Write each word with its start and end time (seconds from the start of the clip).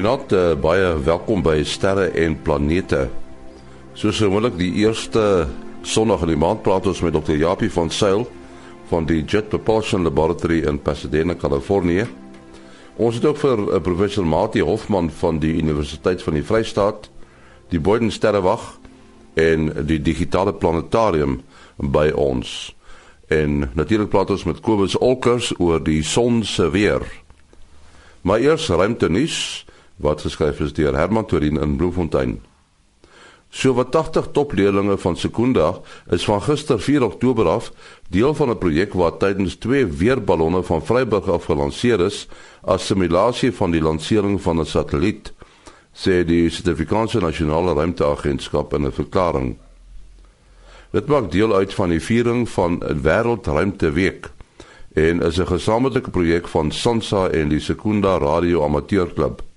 Goeienaand, 0.00 0.32
uh, 0.32 0.54
baie 0.56 0.94
welkom 1.04 1.42
by 1.44 1.58
Sterre 1.68 2.06
en 2.16 2.32
Planete. 2.40 3.02
Soos 3.92 4.16
gewoonlik 4.22 4.54
die 4.56 4.70
eerste 4.80 5.44
Sondag 5.84 6.22
in 6.24 6.32
die 6.32 6.38
maand 6.40 6.62
praat 6.64 6.88
ons 6.88 7.02
met 7.04 7.12
Dr. 7.12 7.36
Japie 7.36 7.68
van 7.74 7.92
Sail 7.92 8.24
van 8.88 9.04
die 9.04 9.18
Jet 9.28 9.50
Propulsion 9.52 10.08
Laboratory 10.08 10.62
in 10.64 10.80
Pasadena, 10.80 11.36
Kalifornië. 11.36 12.08
Ons 12.96 13.20
het 13.20 13.28
ook 13.28 13.42
vir 13.44 13.60
uh, 13.66 13.82
professor 13.84 14.24
Mati 14.24 14.64
Hofman 14.64 15.12
van 15.20 15.44
die 15.44 15.52
Universiteit 15.60 16.24
van 16.24 16.40
die 16.40 16.46
Vrystaat, 16.48 17.10
die 17.68 17.84
Boden 17.84 18.08
Sterrewag 18.08 18.70
en 19.36 19.68
die 19.84 20.00
digitale 20.00 20.56
planetarium 20.56 21.42
by 21.76 22.08
ons. 22.16 22.70
En 23.28 23.66
natuurlik 23.76 24.08
praat 24.16 24.32
ons 24.32 24.48
met 24.48 24.64
Kobus 24.64 24.96
Olkers 24.96 25.52
oor 25.58 25.84
die 25.84 26.00
son 26.00 26.40
se 26.40 26.72
weer. 26.72 27.04
Maar 28.24 28.48
eers 28.48 28.72
ruimte 28.72 29.12
nuus 29.12 29.66
wat 30.00 30.20
geskryf 30.20 30.60
is 30.60 30.72
deur 30.72 30.96
Herman 30.96 31.26
Torin 31.26 31.60
in 31.60 31.76
Bloemfontein. 31.76 32.40
So 33.50 33.74
wat 33.74 33.90
80 33.90 34.28
topleerlinge 34.32 34.98
van 34.98 35.16
Sekunda 35.16 35.80
is 36.10 36.24
van 36.24 36.42
gister 36.42 36.80
4 36.80 37.02
Oktober 37.02 37.48
af 37.48 37.72
deel 38.08 38.34
van 38.34 38.50
'n 38.50 38.58
projek 38.58 38.92
wat 38.92 39.18
tydens 39.18 39.56
twee 39.56 39.86
weerballonne 39.86 40.62
van 40.62 40.84
Vryburg 40.84 41.28
af 41.28 41.44
gelanseer 41.44 42.00
is 42.00 42.28
as 42.62 42.86
simulasie 42.86 43.52
van 43.52 43.70
die 43.70 43.82
lansering 43.82 44.42
van 44.42 44.60
'n 44.60 44.66
satelliet, 44.66 45.32
sê 45.92 46.24
die 46.24 46.50
Suid-Afrikaanse 46.50 47.18
Nasionale 47.18 47.74
Ruimteagentskap 47.74 48.74
in 48.74 48.86
'n 48.86 48.92
verklaring. 48.92 49.58
Dit 50.90 51.06
maak 51.06 51.30
deel 51.30 51.54
uit 51.54 51.74
van 51.74 51.88
die 51.88 52.00
viering 52.00 52.48
van 52.48 52.82
'n 52.82 53.00
Wêreldruimteweek 53.02 54.30
en 54.94 55.22
is 55.22 55.38
'n 55.38 55.46
gesamentlike 55.46 56.10
projek 56.10 56.48
van 56.48 56.70
SANSA 56.70 57.28
en 57.28 57.48
die 57.48 57.60
Sekunda 57.60 58.18
Radio 58.18 58.64
Amateurklub. 58.64 59.49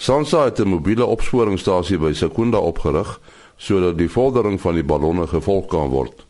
SANSA 0.00 0.44
het 0.44 0.58
'n 0.58 0.68
mobiele 0.68 1.04
opsporingsstasie 1.04 1.98
by 1.98 2.12
Sekunda 2.12 2.58
opgerig 2.58 3.20
sodat 3.56 3.98
die 3.98 4.10
vordering 4.10 4.60
van 4.60 4.74
die 4.74 4.84
ballonne 4.84 5.26
gevolg 5.26 5.66
kan 5.66 5.88
word. 5.88 6.26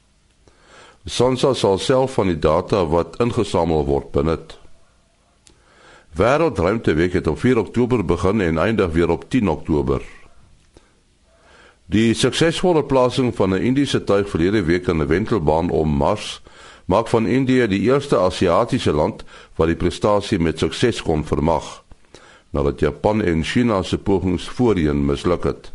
SANSA 1.04 1.54
sal 1.54 1.78
self 1.78 2.12
van 2.12 2.26
die 2.26 2.38
data 2.38 2.86
wat 2.86 3.16
ingesamel 3.16 3.84
word 3.84 4.10
benut. 4.10 4.58
Wêreldruimteweek 6.16 7.12
het 7.12 7.26
op 7.26 7.38
4 7.38 7.58
Oktober 7.58 8.04
begin 8.04 8.40
en 8.40 8.58
eindig 8.58 8.92
weer 8.92 9.08
op 9.08 9.30
10 9.30 9.48
Oktober. 9.48 10.02
Die 11.86 12.14
suksesvolle 12.14 12.84
plasing 12.84 13.34
van 13.36 13.54
'n 13.54 13.62
Indiese 13.62 14.04
tuig 14.04 14.28
verlede 14.28 14.62
week 14.62 14.86
in 14.86 14.96
'n 15.02 15.06
wentelbaan 15.06 15.70
om 15.70 15.88
Mars 15.88 16.42
maak 16.84 17.08
van 17.08 17.26
Indië 17.26 17.66
die 17.66 17.80
eerste 17.80 18.18
Asiatiese 18.18 18.92
land 18.92 19.24
wat 19.54 19.66
die 19.66 19.76
prestasie 19.76 20.38
met 20.38 20.58
sukses 20.58 21.02
kon 21.02 21.24
vermag 21.24 21.84
nadat 22.50 22.80
Japan 22.80 23.22
en 23.22 23.44
China 23.44 23.82
se 23.82 23.98
pogings 23.98 24.48
voorheen 24.48 25.04
misluk 25.06 25.44
het. 25.44 25.72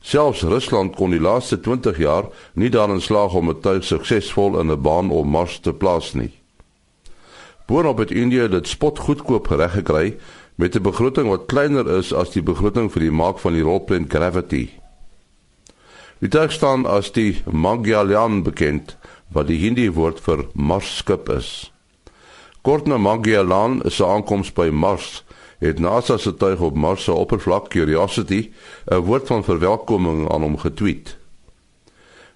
Selfs 0.00 0.42
Rusland 0.42 0.96
kon 0.96 1.10
die 1.14 1.20
laaste 1.20 1.60
20 1.60 1.98
jaar 1.98 2.26
nie 2.58 2.70
daarin 2.70 3.00
slaag 3.00 3.34
om 3.34 3.50
'n 3.50 3.60
tuig 3.60 3.84
suksesvol 3.84 4.58
in 4.60 4.70
'n 4.70 4.82
baan 4.82 5.10
om 5.10 5.28
Mars 5.28 5.60
te 5.60 5.72
plaas 5.72 6.12
nie. 6.14 6.32
Boonop 7.66 7.98
het 7.98 8.10
Indië 8.10 8.48
dit 8.48 8.68
spot 8.68 8.98
goedkoop 8.98 9.46
reg 9.46 9.72
gekry 9.72 10.16
met 10.54 10.74
'n 10.74 10.82
begroting 10.82 11.28
wat 11.28 11.46
kleiner 11.46 11.88
is 11.98 12.12
as 12.12 12.30
die 12.30 12.42
begroting 12.42 12.92
vir 12.92 13.00
die 13.00 13.10
maak 13.10 13.38
van 13.38 13.52
die 13.52 13.62
rolplan 13.62 14.04
Gravity. 14.08 14.68
Die 16.18 16.28
tuig 16.28 16.52
staan 16.52 16.86
as 16.86 17.12
die 17.12 17.42
Magellan 17.50 18.42
bekend 18.42 18.96
wat 19.32 19.46
die 19.46 19.58
Hindi 19.58 19.90
woord 19.90 20.20
vir 20.20 20.44
Mars 20.54 20.96
skip 20.96 21.28
is. 21.28 21.72
Kort 22.62 22.86
na 22.86 22.98
Magellan 22.98 23.82
se 23.86 24.06
aankoms 24.06 24.52
by 24.52 24.68
Mars 24.70 25.24
het 25.62 25.78
NASA 25.78 26.16
se 26.18 26.34
tuig 26.34 26.60
op 26.60 26.74
Mars 26.74 27.04
se 27.04 27.12
oppervlak 27.12 27.68
Curiosity 27.68 28.50
'n 28.90 28.96
woord 28.96 29.26
van 29.26 29.44
verwelkoming 29.44 30.30
aan 30.32 30.42
hom 30.42 30.58
getweet. 30.58 31.16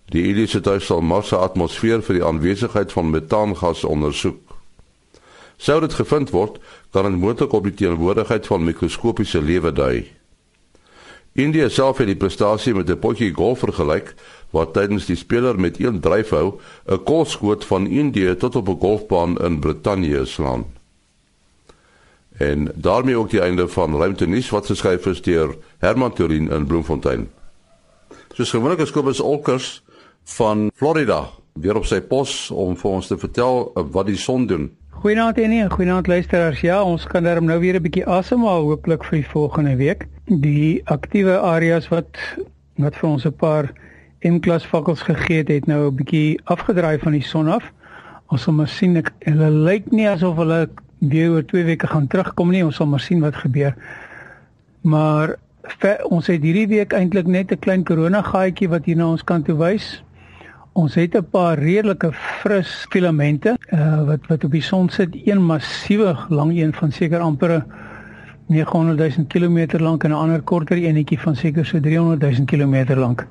Die 0.05 0.23
Indiese 0.23 0.61
tuig 0.61 0.83
sal 0.83 1.01
Mars 1.01 1.29
se 1.29 1.37
atmosfeer 1.37 2.03
vir 2.03 2.15
die 2.15 2.25
aanwesigheid 2.25 2.93
van 2.93 3.11
metaangas 3.11 3.85
ondersoek. 3.85 4.55
Sou 5.57 5.81
dit 5.81 5.95
gevind 5.95 6.31
word, 6.31 6.59
kan 6.91 7.11
dit 7.11 7.21
moontlik 7.21 7.53
op 7.53 7.65
die 7.65 7.75
teenwoordigheid 7.75 8.47
van 8.47 8.65
mikroskopiese 8.65 9.43
lewe 9.43 9.73
dui. 9.73 10.07
India 11.33 11.69
self 11.69 11.99
het 11.99 12.07
die 12.07 12.17
prestasie 12.17 12.75
met 12.75 12.91
'n 12.91 12.99
potjie 12.99 13.33
golf 13.35 13.59
vergelyk 13.59 14.15
wat 14.51 14.73
tydens 14.73 15.07
die 15.07 15.17
speler 15.17 15.61
met 15.61 15.81
een 15.81 16.01
dryfhou 16.01 16.61
'n 16.87 17.03
kolskoot 17.05 17.65
van 17.65 17.87
Indië 17.87 18.37
tot 18.37 18.57
op 18.57 18.69
'n 18.69 18.81
golfbaan 18.81 19.37
in 19.37 19.59
Brittanje 19.61 20.25
slaan. 20.25 20.76
En 22.39 22.69
daarmee 22.75 23.17
ook 23.17 23.31
die 23.31 23.41
einde 23.41 23.69
van 23.69 23.97
Ruimte 23.97 24.27
nuus 24.27 24.51
wat 24.51 24.67
geskryf 24.67 25.07
is 25.07 25.23
deur 25.23 25.57
Herman 25.79 26.13
Turin 26.13 26.51
in 26.51 26.67
Bloemfontein. 26.67 27.29
Soos 28.35 28.51
gewoonlik 28.51 28.79
is 28.79 28.91
Kobus 28.91 29.21
Olkers 29.21 29.85
van 30.25 30.71
Florida 30.75 31.29
weer 31.53 31.77
op 31.77 31.87
sy 31.89 32.01
pos 32.01 32.51
om 32.51 32.77
vir 32.77 32.91
ons 32.91 33.07
te 33.09 33.17
vertel 33.19 33.71
wat 33.95 34.11
die 34.11 34.19
son 34.21 34.47
doen. 34.47 34.69
Goeienaand 34.97 35.39
en 35.39 35.51
nie, 35.53 35.63
goeienaand 35.71 36.07
luisteraars. 36.07 36.61
Ja, 36.61 36.83
ons 36.83 37.07
kan 37.09 37.25
darm 37.25 37.45
nou 37.45 37.59
weer 37.61 37.77
'n 37.77 37.83
bietjie 37.83 38.07
asemhaal 38.07 38.63
hooplik 38.63 39.05
vir 39.05 39.19
die 39.19 39.29
volgende 39.29 39.77
week. 39.77 40.07
Die 40.25 40.81
aktiewe 40.85 41.39
areas 41.39 41.89
wat 41.89 42.19
wat 42.77 42.97
vir 42.97 43.09
ons 43.09 43.25
'n 43.25 43.33
paar 43.33 43.73
M-klas 44.21 44.67
vakkels 44.67 45.03
gegee 45.03 45.37
het, 45.37 45.49
het 45.49 45.67
nou 45.67 45.89
'n 45.89 45.97
bietjie 45.97 46.41
afgedraai 46.45 46.99
van 46.99 47.13
die 47.13 47.23
son 47.23 47.49
af. 47.49 47.73
Ons 48.27 48.43
sal 48.43 48.53
maar 48.53 48.69
sien 48.69 48.97
ek 48.97 49.13
hulle 49.21 49.51
lyk 49.51 49.91
nie 49.91 50.09
asof 50.09 50.37
hulle 50.37 50.69
weer 50.99 51.31
oor 51.31 51.45
2 51.45 51.65
weke 51.65 51.87
gaan 51.87 52.07
terugkom 52.07 52.51
nie. 52.51 52.65
Ons 52.65 52.77
sal 52.77 52.87
maar 52.87 53.01
sien 53.01 53.21
wat 53.21 53.37
gebeur. 53.37 53.75
Maar 54.81 55.37
ver, 55.79 56.05
ons 56.05 56.27
het 56.27 56.43
hierdie 56.43 56.69
week 56.69 56.93
eintlik 56.93 57.27
net 57.27 57.53
'n 57.53 57.59
klein 57.59 57.84
korona 57.84 58.23
gaatjie 58.23 58.69
wat 58.69 58.84
hier 58.84 58.97
na 58.97 59.09
ons 59.11 59.25
kant 59.25 59.45
toe 59.45 59.57
wys. 59.57 60.03
Ons 60.73 60.95
het 60.95 61.17
'n 61.17 61.25
paar 61.31 61.59
redelike 61.59 62.12
fris 62.12 62.87
filamente 62.91 63.57
uh, 63.73 64.05
wat 64.07 64.27
wat 64.29 64.45
op 64.45 64.51
die 64.51 64.62
son 64.62 64.89
sit. 64.89 65.09
Een 65.25 65.43
massiewe 65.43 66.17
lang 66.29 66.53
een 66.53 66.73
van 66.73 66.93
seker 66.93 67.21
amper 67.21 67.65
900 68.47 68.99
000 69.17 69.27
km 69.27 69.83
lank 69.83 70.05
en 70.05 70.11
'n 70.11 70.15
ander 70.15 70.43
korter 70.43 70.77
enetjie 70.77 71.21
van 71.21 71.37
seker 71.37 71.67
so 71.67 71.81
300 71.81 72.21
000 72.21 72.45
km 72.45 72.95
lank. 72.95 73.27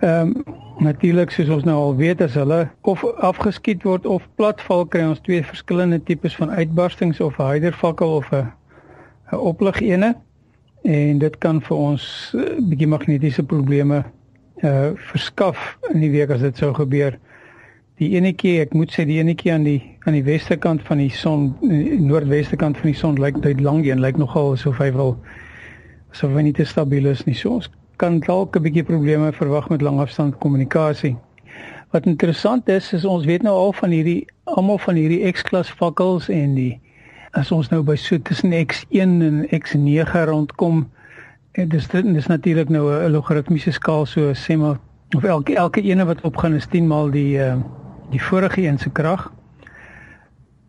Ehm 0.00 0.32
um, 0.36 0.58
natuurlik 0.80 1.30
soos 1.30 1.48
ons 1.52 1.64
nou 1.68 1.76
al 1.76 1.96
weet 1.96 2.22
as 2.24 2.34
hulle 2.34 2.62
of 2.88 3.02
afgeskiet 3.20 3.82
word 3.84 4.06
of 4.08 4.24
platval 4.40 4.86
kry 4.88 5.02
ons 5.04 5.20
twee 5.26 5.42
verskillende 5.44 5.98
tipes 6.08 6.36
van 6.40 6.50
uitbarstings 6.50 7.20
of 7.20 7.36
'n 7.36 7.50
hydervakkel 7.50 8.14
of 8.16 8.30
'n 8.32 8.48
'n 9.32 9.36
oplig 9.36 9.80
ene 9.80 10.14
en 10.82 11.18
dit 11.18 11.38
kan 11.38 11.60
vir 11.60 11.76
ons 11.76 12.32
'n 12.34 12.38
eh, 12.38 12.62
bietjie 12.68 12.88
magnetiese 12.88 13.42
probleme 13.42 14.04
uh 14.62 14.90
verskaf 14.94 15.78
in 15.92 16.00
die 16.00 16.10
week 16.10 16.30
as 16.30 16.40
dit 16.40 16.56
sou 16.56 16.74
gebeur. 16.74 17.18
Die 17.96 18.10
enetjie, 18.16 18.60
ek 18.60 18.72
moet 18.72 18.92
sê 18.92 19.04
die 19.04 19.18
enetjie 19.20 19.52
aan 19.52 19.64
die 19.64 19.96
aan 20.06 20.16
die 20.16 20.24
weste 20.24 20.56
kant 20.56 20.82
van 20.82 20.98
die 20.98 21.10
son, 21.10 21.54
die 21.60 22.00
noordweste 22.00 22.56
kant 22.56 22.76
van 22.76 22.86
die 22.86 22.96
son 22.96 23.20
lyk 23.20 23.42
dit 23.42 23.60
lank 23.60 23.84
een, 23.84 24.00
lyk 24.00 24.16
nogal 24.16 24.52
asof 24.52 24.78
hy 24.78 24.92
wil 24.92 25.18
asof 26.10 26.32
hy 26.32 26.42
nie 26.42 26.52
te 26.52 26.64
stabiel 26.64 27.06
is 27.06 27.24
nie. 27.24 27.34
So 27.34 27.50
ons 27.50 27.70
kan 28.00 28.20
dalk 28.24 28.56
'n 28.56 28.62
bietjie 28.62 28.84
probleme 28.84 29.32
verwag 29.32 29.68
met 29.68 29.82
langafstand 29.82 30.38
kommunikasie. 30.38 31.16
Wat 31.90 32.06
interessant 32.06 32.68
is, 32.68 32.92
is 32.92 33.04
ons 33.04 33.24
weet 33.24 33.42
nou 33.42 33.54
al 33.54 33.72
van 33.72 33.90
hierdie 33.90 34.26
almal 34.44 34.78
van 34.78 34.94
hierdie 34.94 35.32
X-klas 35.32 35.70
vakkels 35.70 36.28
en 36.28 36.54
die 36.54 36.80
as 37.32 37.52
ons 37.52 37.68
nou 37.70 37.82
by 37.82 37.96
so 37.96 38.18
tussen 38.18 38.52
X1 38.52 39.20
en 39.26 39.46
X9 39.50 40.24
rondkom, 40.30 40.88
en 41.52 41.68
dis 41.68 41.88
dit 41.88 42.16
is 42.16 42.26
natuurlik 42.26 42.68
nou 42.68 42.84
'n 42.92 43.10
logaritmiese 43.10 43.70
skaal 43.70 44.06
so 44.06 44.32
sê 44.34 44.56
maar 44.56 44.78
of 45.16 45.24
elke 45.24 45.54
elke 45.54 45.82
ene 45.82 46.04
wat 46.04 46.20
opgaan 46.20 46.54
is 46.54 46.66
10 46.66 46.86
maal 46.86 47.10
die 47.10 47.38
uh, 47.38 47.56
die 48.10 48.22
vorige 48.22 48.62
een 48.62 48.78
se 48.78 48.90
krag. 48.90 49.32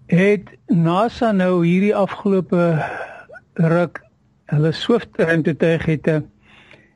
Het 0.05 0.49
NASA 0.67 1.31
nou 1.31 1.65
hierdie 1.65 1.95
afgelope 1.95 2.85
ruk 3.53 4.01
hulle 4.45 4.71
Swift 4.71 5.09
ruimte 5.15 5.55
tuig 5.55 5.85
het 5.85 6.07
'n 6.07 6.25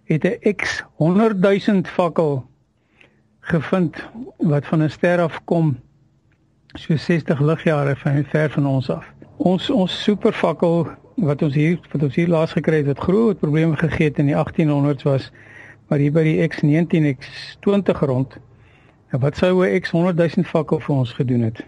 het 0.05 0.23
'n 0.23 0.53
X 0.55 0.83
100 0.95 1.65
000 1.65 1.81
fakkel 1.83 2.45
gevind 3.39 4.09
wat 4.37 4.65
van 4.65 4.83
'n 4.83 4.89
ster 4.89 5.21
af 5.21 5.43
kom 5.43 5.77
so 6.73 6.95
60 6.95 7.39
ligjare 7.39 7.95
van 7.95 8.23
ver 8.23 8.49
van 8.49 8.67
ons 8.67 8.89
af. 8.89 9.13
Ons 9.37 9.69
ons 9.69 10.03
superfakkel 10.03 10.87
wat 11.15 11.41
ons 11.41 11.53
hier 11.53 11.79
wat 11.91 12.03
ons 12.03 12.15
hier 12.15 12.27
laas 12.27 12.51
gekry 12.51 12.77
het 12.77 12.85
wat 12.85 12.99
groot 12.99 13.39
probleme 13.39 13.75
gegee 13.75 14.07
het 14.07 14.17
in 14.17 14.25
die 14.25 14.35
1800s 14.35 15.03
was 15.03 15.31
maar 15.87 15.99
hier 15.99 16.11
by 16.11 16.23
die 16.23 16.49
X19 16.49 17.15
X20 17.17 17.99
rond. 17.99 18.37
En 19.07 19.19
wat 19.19 19.37
sou 19.37 19.65
'n 19.65 19.79
X 19.79 19.89
100 19.89 20.17
000 20.17 20.29
fakkel 20.43 20.79
vir 20.79 20.95
ons 20.95 21.13
gedoen 21.13 21.41
het? 21.41 21.65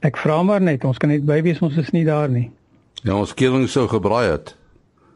Ek 0.00 0.16
vra 0.16 0.42
maar 0.42 0.60
net, 0.60 0.84
ons 0.84 0.98
kan 0.98 1.08
net 1.08 1.24
bywees 1.24 1.58
ons 1.58 1.76
is 1.76 1.90
nie 1.90 2.04
daar 2.04 2.28
nie. 2.28 2.50
Ja, 3.02 3.16
ons 3.16 3.34
keling 3.34 3.68
sou 3.68 3.88
gebraai 3.88 4.30
het. 4.30 4.56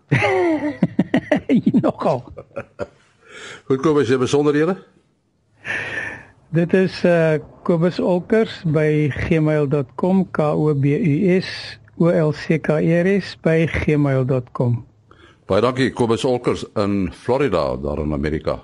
Nogal. 1.85 2.25
Goed 3.69 3.83
kom 3.83 3.99
as 4.01 4.09
jy 4.09 4.19
besonderhede. 4.21 4.77
Dit 6.55 6.73
is 6.73 7.03
uh 7.05 7.37
Kobus 7.63 7.99
Olkers 8.01 8.63
by 8.65 9.11
gmail.com 9.29 10.25
k 10.33 10.47
o 10.49 10.73
b 10.75 10.95
u 10.97 11.37
s 11.37 11.77
o 11.99 12.09
l 12.09 12.33
c 12.33 12.59
k 12.59 12.81
e 12.81 12.95
r 13.03 13.09
s 13.21 13.37
by 13.45 13.67
gmail.com. 13.69 14.79
Baie 15.49 15.61
dankie 15.61 15.93
Kobus 15.93 16.25
Olkers 16.25 16.65
in 16.77 17.13
Florida 17.13 17.77
daar 17.77 18.01
in 18.01 18.13
Amerika. 18.13 18.63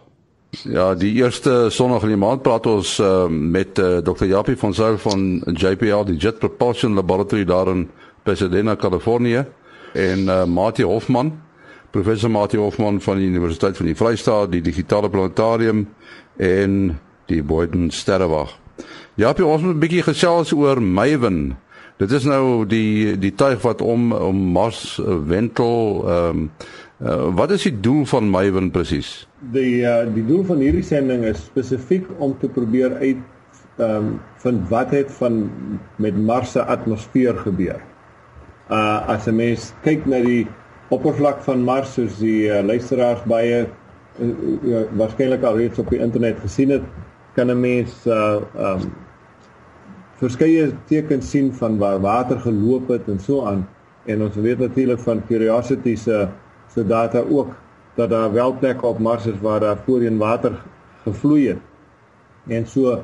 Ja, 0.63 0.95
die 0.95 1.13
eerste 1.19 1.69
Sondag 1.71 2.03
in 2.07 2.15
die 2.15 2.21
maand 2.21 2.43
praat 2.43 2.67
ons 2.71 2.99
uh, 3.03 3.27
met 3.29 3.79
uh, 3.79 3.99
Dr. 4.07 4.27
Japie 4.31 4.57
van 4.57 4.75
Sail 4.75 4.99
van 5.03 5.43
JPL, 5.45 6.05
die 6.07 6.17
Jet 6.17 6.39
Propulsion 6.39 6.95
Laboratory 6.95 7.45
daar 7.45 7.69
in 7.73 7.89
Pasadena, 8.23 8.75
Kalifornië 8.75 9.45
en 9.93 10.19
uh, 10.29 10.45
Mati 10.45 10.85
Hofman, 10.85 11.33
professor 11.95 12.31
Mati 12.31 12.59
Hofman 12.59 12.99
van 13.01 13.21
die 13.21 13.29
Universiteit 13.31 13.77
van 13.79 13.87
die 13.87 13.95
Vrystaat, 13.95 14.51
die 14.51 14.63
Digitale 14.65 15.11
Planetarium 15.11 15.87
en 16.43 16.97
die 17.31 17.43
Boyden 17.43 17.91
Sterrewag. 17.95 18.57
Japie, 19.15 19.47
ons 19.47 19.63
moet 19.63 19.77
'n 19.77 19.83
bietjie 19.85 20.03
gesels 20.03 20.53
oor 20.53 20.83
Maven. 20.83 21.57
Dit 21.99 22.11
is 22.11 22.25
nou 22.25 22.67
die 22.67 23.19
die 23.19 23.35
tuig 23.35 23.63
wat 23.63 23.81
om 23.81 24.13
om 24.13 24.37
Mars 24.57 25.01
wentel 25.27 26.03
ehm 26.07 26.39
um, 26.39 26.51
uh, 27.01 27.29
wat 27.37 27.51
is 27.51 27.63
die 27.63 27.81
doel 27.81 28.05
van 28.07 28.31
Maven 28.31 28.71
presies? 28.71 29.29
Die 29.53 29.87
uh, 29.87 30.03
die 30.15 30.27
doel 30.27 30.45
van 30.45 30.59
hierdie 30.59 30.83
sending 30.83 31.23
is 31.25 31.45
spesifiek 31.45 32.07
om 32.19 32.35
te 32.39 32.49
probeer 32.49 32.97
uit 32.99 33.23
ehm 33.79 33.91
um, 33.91 34.21
vind 34.43 34.69
wat 34.69 34.91
het 34.91 35.13
van 35.13 35.51
met 35.97 36.19
Mars 36.19 36.53
se 36.53 36.65
atmosfeer 36.65 37.39
gebeur. 37.39 37.79
Uh 38.71 39.09
as 39.09 39.27
'n 39.27 39.37
mens 39.37 39.73
kyk 39.83 40.07
na 40.07 40.19
die 40.19 40.47
oppervlak 40.89 41.41
van 41.47 41.65
Mars 41.65 41.95
soos 41.95 42.19
die 42.19 42.49
uh, 42.49 42.61
luisteraars 42.65 43.23
baie 43.31 43.65
uh, 43.65 44.29
uh, 44.63 44.85
waarskynlik 44.99 45.43
al 45.43 45.57
reeds 45.57 45.79
op 45.79 45.91
die 45.91 46.01
internet 46.01 46.41
gesien 46.43 46.71
het, 46.71 46.83
kan 47.35 47.51
'n 47.51 47.61
mens 47.61 48.07
uh 48.07 48.41
um, 48.57 48.93
verskeie 50.21 50.73
tekens 50.87 51.31
sien 51.31 51.53
van 51.53 51.79
waar 51.79 52.01
water 52.01 52.39
geloop 52.41 52.89
het 52.89 53.09
en 53.09 53.19
so 53.21 53.45
aan 53.47 53.67
en 54.05 54.23
ons 54.23 54.37
weet 54.37 54.59
natuurlik 54.59 55.01
van 55.01 55.23
Curiosity 55.27 55.97
se 55.97 56.29
se 56.75 56.87
data 56.87 57.19
ook 57.19 57.55
dat 57.95 58.11
daar 58.11 58.33
wel 58.33 58.57
plekke 58.59 58.87
op 58.87 58.99
Mars 58.99 59.27
is 59.27 59.41
waar 59.41 59.61
daar 59.61 59.79
voorheen 59.85 60.19
water 60.19 60.63
gevloei 61.03 61.49
het. 61.49 61.59
En 62.47 62.67
so 62.67 63.03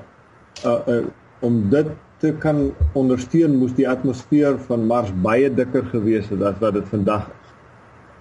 uh, 0.66 0.78
uh 0.86 1.04
om 1.40 1.70
dit 1.70 1.86
te 2.16 2.32
kan 2.38 2.72
ondersteun 2.92 3.56
moes 3.56 3.72
die 3.74 3.88
atmosfeer 3.88 4.58
van 4.66 4.86
Mars 4.86 5.08
baie 5.22 5.54
dikker 5.54 5.84
gewees 5.88 6.28
het 6.28 6.42
as 6.42 6.58
wat 6.60 6.74
dit 6.76 6.88
vandag. 6.88 7.30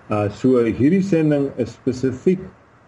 Uh 0.10 0.26
so 0.34 0.58
hierdie 0.66 1.04
sending 1.06 1.52
is 1.62 1.76
spesifiek 1.78 2.42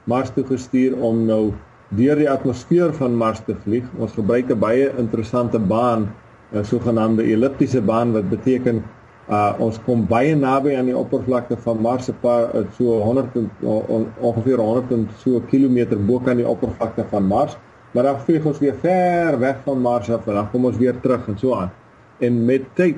Mars 0.09 0.31
toe 0.33 0.41
gestuur 0.49 0.95
om 1.05 1.19
nou 1.27 1.51
deur 1.93 2.17
die 2.17 2.29
atmosfeer 2.29 2.95
van 2.97 3.13
Mars 3.13 3.43
te 3.45 3.53
vlieg. 3.61 3.85
Ons 4.01 4.15
gebruik 4.17 4.49
'n 4.49 4.57
baie 4.59 4.87
interessante 4.97 5.59
baan, 5.59 6.09
'n 6.53 6.65
sogenaamde 6.65 7.23
elliptiese 7.23 7.81
baan 7.81 8.13
wat 8.13 8.29
beteken 8.29 8.81
uh 9.29 9.53
ons 9.59 9.77
kom 9.85 10.07
baie 10.07 10.33
naby 10.35 10.73
aan 10.75 10.89
die 10.89 10.97
oppervlakte 10.97 11.57
van 11.57 11.77
Mars, 11.81 12.09
'n 12.09 12.17
paar 12.21 12.55
uh, 12.55 12.65
so 12.77 12.97
100 13.05 13.37
on, 13.61 14.07
ongeveer 14.19 14.57
100 14.57 14.91
en 14.91 15.07
so 15.17 15.39
kilometer 15.39 15.97
bo 16.05 16.19
kan 16.19 16.37
die 16.37 16.47
oppervlakte 16.47 17.05
van 17.09 17.27
Mars, 17.27 17.57
maar 17.93 18.03
dan 18.03 18.19
vlieg 18.19 18.45
ons 18.45 18.59
weer 18.59 18.75
ver 18.81 19.39
weg 19.39 19.61
van 19.63 19.81
Mars 19.81 20.09
af 20.09 20.27
en 20.27 20.33
dan 20.33 20.49
kom 20.51 20.65
ons 20.65 20.77
weer 20.77 20.99
terug 20.99 21.27
en 21.27 21.37
so 21.37 21.53
aan. 21.53 21.71
En 22.17 22.45
met 22.45 22.65
tyd 22.73 22.95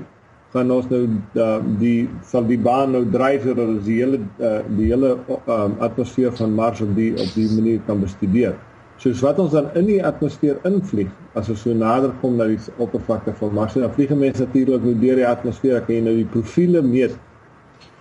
gaan 0.53 0.69
ons 0.71 0.85
nou 0.91 1.01
uh, 1.41 1.57
die 1.81 2.05
sal 2.29 2.45
die 2.45 2.59
baan 2.61 2.93
nou 2.93 3.01
draai 3.13 3.41
sodat 3.41 3.65
ons 3.65 3.87
die 3.87 3.97
hele 4.01 4.19
uh, 4.37 4.59
die 4.77 4.91
hele 4.91 5.15
uh, 5.33 5.65
atmosfeer 5.81 6.35
van 6.37 6.53
Mars 6.53 6.83
op 6.85 6.93
die 6.97 7.09
op 7.17 7.33
die 7.33 7.47
manier 7.55 7.81
kan 7.87 8.03
bestudeer. 8.03 8.53
Soos 9.01 9.23
wat 9.25 9.41
ons 9.41 9.55
dan 9.55 9.71
in 9.79 9.89
die 9.89 9.99
atmosfeer 10.05 10.59
invlieg 10.69 11.09
as 11.33 11.49
ons 11.49 11.63
so 11.65 11.73
nader 11.73 12.13
kom 12.21 12.37
na 12.37 12.47
die 12.51 12.59
oppervlakte 12.77 13.33
van 13.39 13.55
Mars 13.57 13.73
dan 13.79 13.93
vlieg 13.97 14.13
mense 14.13 14.45
natuurlik 14.45 14.85
nou 14.85 14.93
deur 15.01 15.21
die 15.23 15.27
atmosfeer 15.27 15.81
kan 15.81 15.97
jy 15.97 16.05
nou 16.05 16.15
die 16.21 16.29
profiele 16.35 16.85
meet 16.85 17.17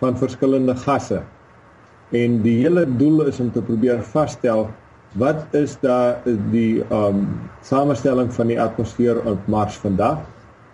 van 0.03 0.19
verskillende 0.21 0.77
gasse 0.85 1.23
en 2.13 2.41
die 2.45 2.59
hele 2.61 2.85
doel 3.01 3.25
is 3.33 3.41
om 3.41 3.49
te 3.55 3.65
probeer 3.65 4.05
vasstel 4.13 4.67
wat 5.21 5.57
is 5.57 5.79
daar 5.81 6.21
die 6.53 6.85
um 6.93 7.25
samestelling 7.65 8.29
van 8.37 8.53
die 8.53 8.61
atmosfeer 8.61 9.21
op 9.29 9.49
Mars 9.49 9.81
vandag 9.81 10.21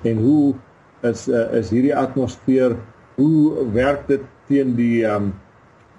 en 0.07 0.19
hoe 0.23 0.55
is 1.03 1.29
uh, 1.29 1.47
is 1.59 1.71
hierdie 1.71 1.95
atmosfeer 1.97 2.77
hoe 3.19 3.67
werk 3.75 4.07
dit 4.09 4.25
teen 4.49 4.75
die 4.79 5.05
um 5.07 5.33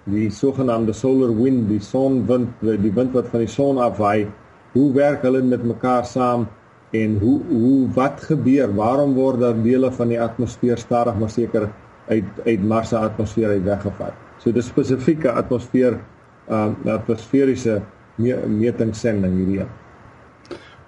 die 0.09 0.29
sogenaamde 0.33 0.93
solar 0.95 1.29
wind, 1.37 1.67
die 1.69 1.81
sonwind, 1.83 2.49
die 2.63 2.93
wind 2.95 3.13
wat 3.13 3.27
van 3.29 3.43
die 3.43 3.51
son 3.51 3.77
afwaai, 3.77 4.25
hoe 4.73 4.87
werk 4.95 5.21
hulle 5.27 5.43
met 5.45 5.61
mekaar 5.67 6.07
saam 6.07 6.47
en 6.97 7.19
hoe 7.21 7.37
hoe 7.51 7.89
wat 7.93 8.23
gebeur? 8.25 8.71
Waarom 8.73 9.13
word 9.13 9.43
daar 9.43 9.59
dele 9.63 9.91
van 9.93 10.09
die 10.09 10.21
atmosfeer 10.21 10.81
stadig 10.81 11.19
maar 11.19 11.29
seker 11.29 11.69
uit 12.09 12.41
uit 12.45 12.63
Mars 12.65 12.89
se 12.89 12.97
atmosfeer 12.97 13.53
uit 13.59 13.67
weggevat? 13.67 14.15
So 14.39 14.51
dis 14.55 14.71
spesifieke 14.71 15.31
atmosfeer 15.31 15.99
um 16.49 16.75
atmosferiese 16.89 17.81
me 18.17 18.35
metingsending 18.47 19.37
hierdie. 19.37 19.67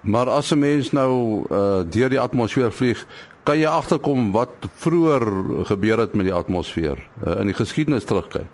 Maar 0.02 0.26
as 0.26 0.50
'n 0.50 0.58
mens 0.58 0.90
nou 0.92 1.44
uh 1.50 1.84
deur 1.86 2.08
die 2.08 2.20
atmosfeer 2.20 2.72
vlieg, 2.72 3.06
kan 3.44 3.58
jy 3.58 3.66
agterkom 3.66 4.32
wat 4.32 4.66
vroeër 4.84 5.24
gebeur 5.70 5.98
het 5.98 6.14
met 6.14 6.28
die 6.28 6.34
atmosfeer 6.34 6.98
uh, 7.26 7.40
in 7.40 7.50
die 7.50 7.56
geskiedenis 7.58 8.06
terugkyk. 8.06 8.46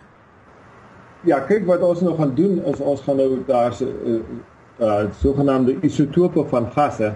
Ja, 1.26 1.40
kyk 1.44 1.67
wat 1.67 1.82
ons 1.82 2.00
nou 2.00 2.14
gaan 2.17 2.35
doen 2.38 2.61
is 2.70 2.81
ons 2.81 3.02
gaan 3.05 3.19
nou 3.20 3.43
daar's 3.46 3.82
'n 3.82 3.90
uh, 4.06 4.20
uh, 4.81 5.11
sogenaamde 5.20 5.76
isotope 5.82 6.44
van 6.49 6.70
gasse. 6.73 7.14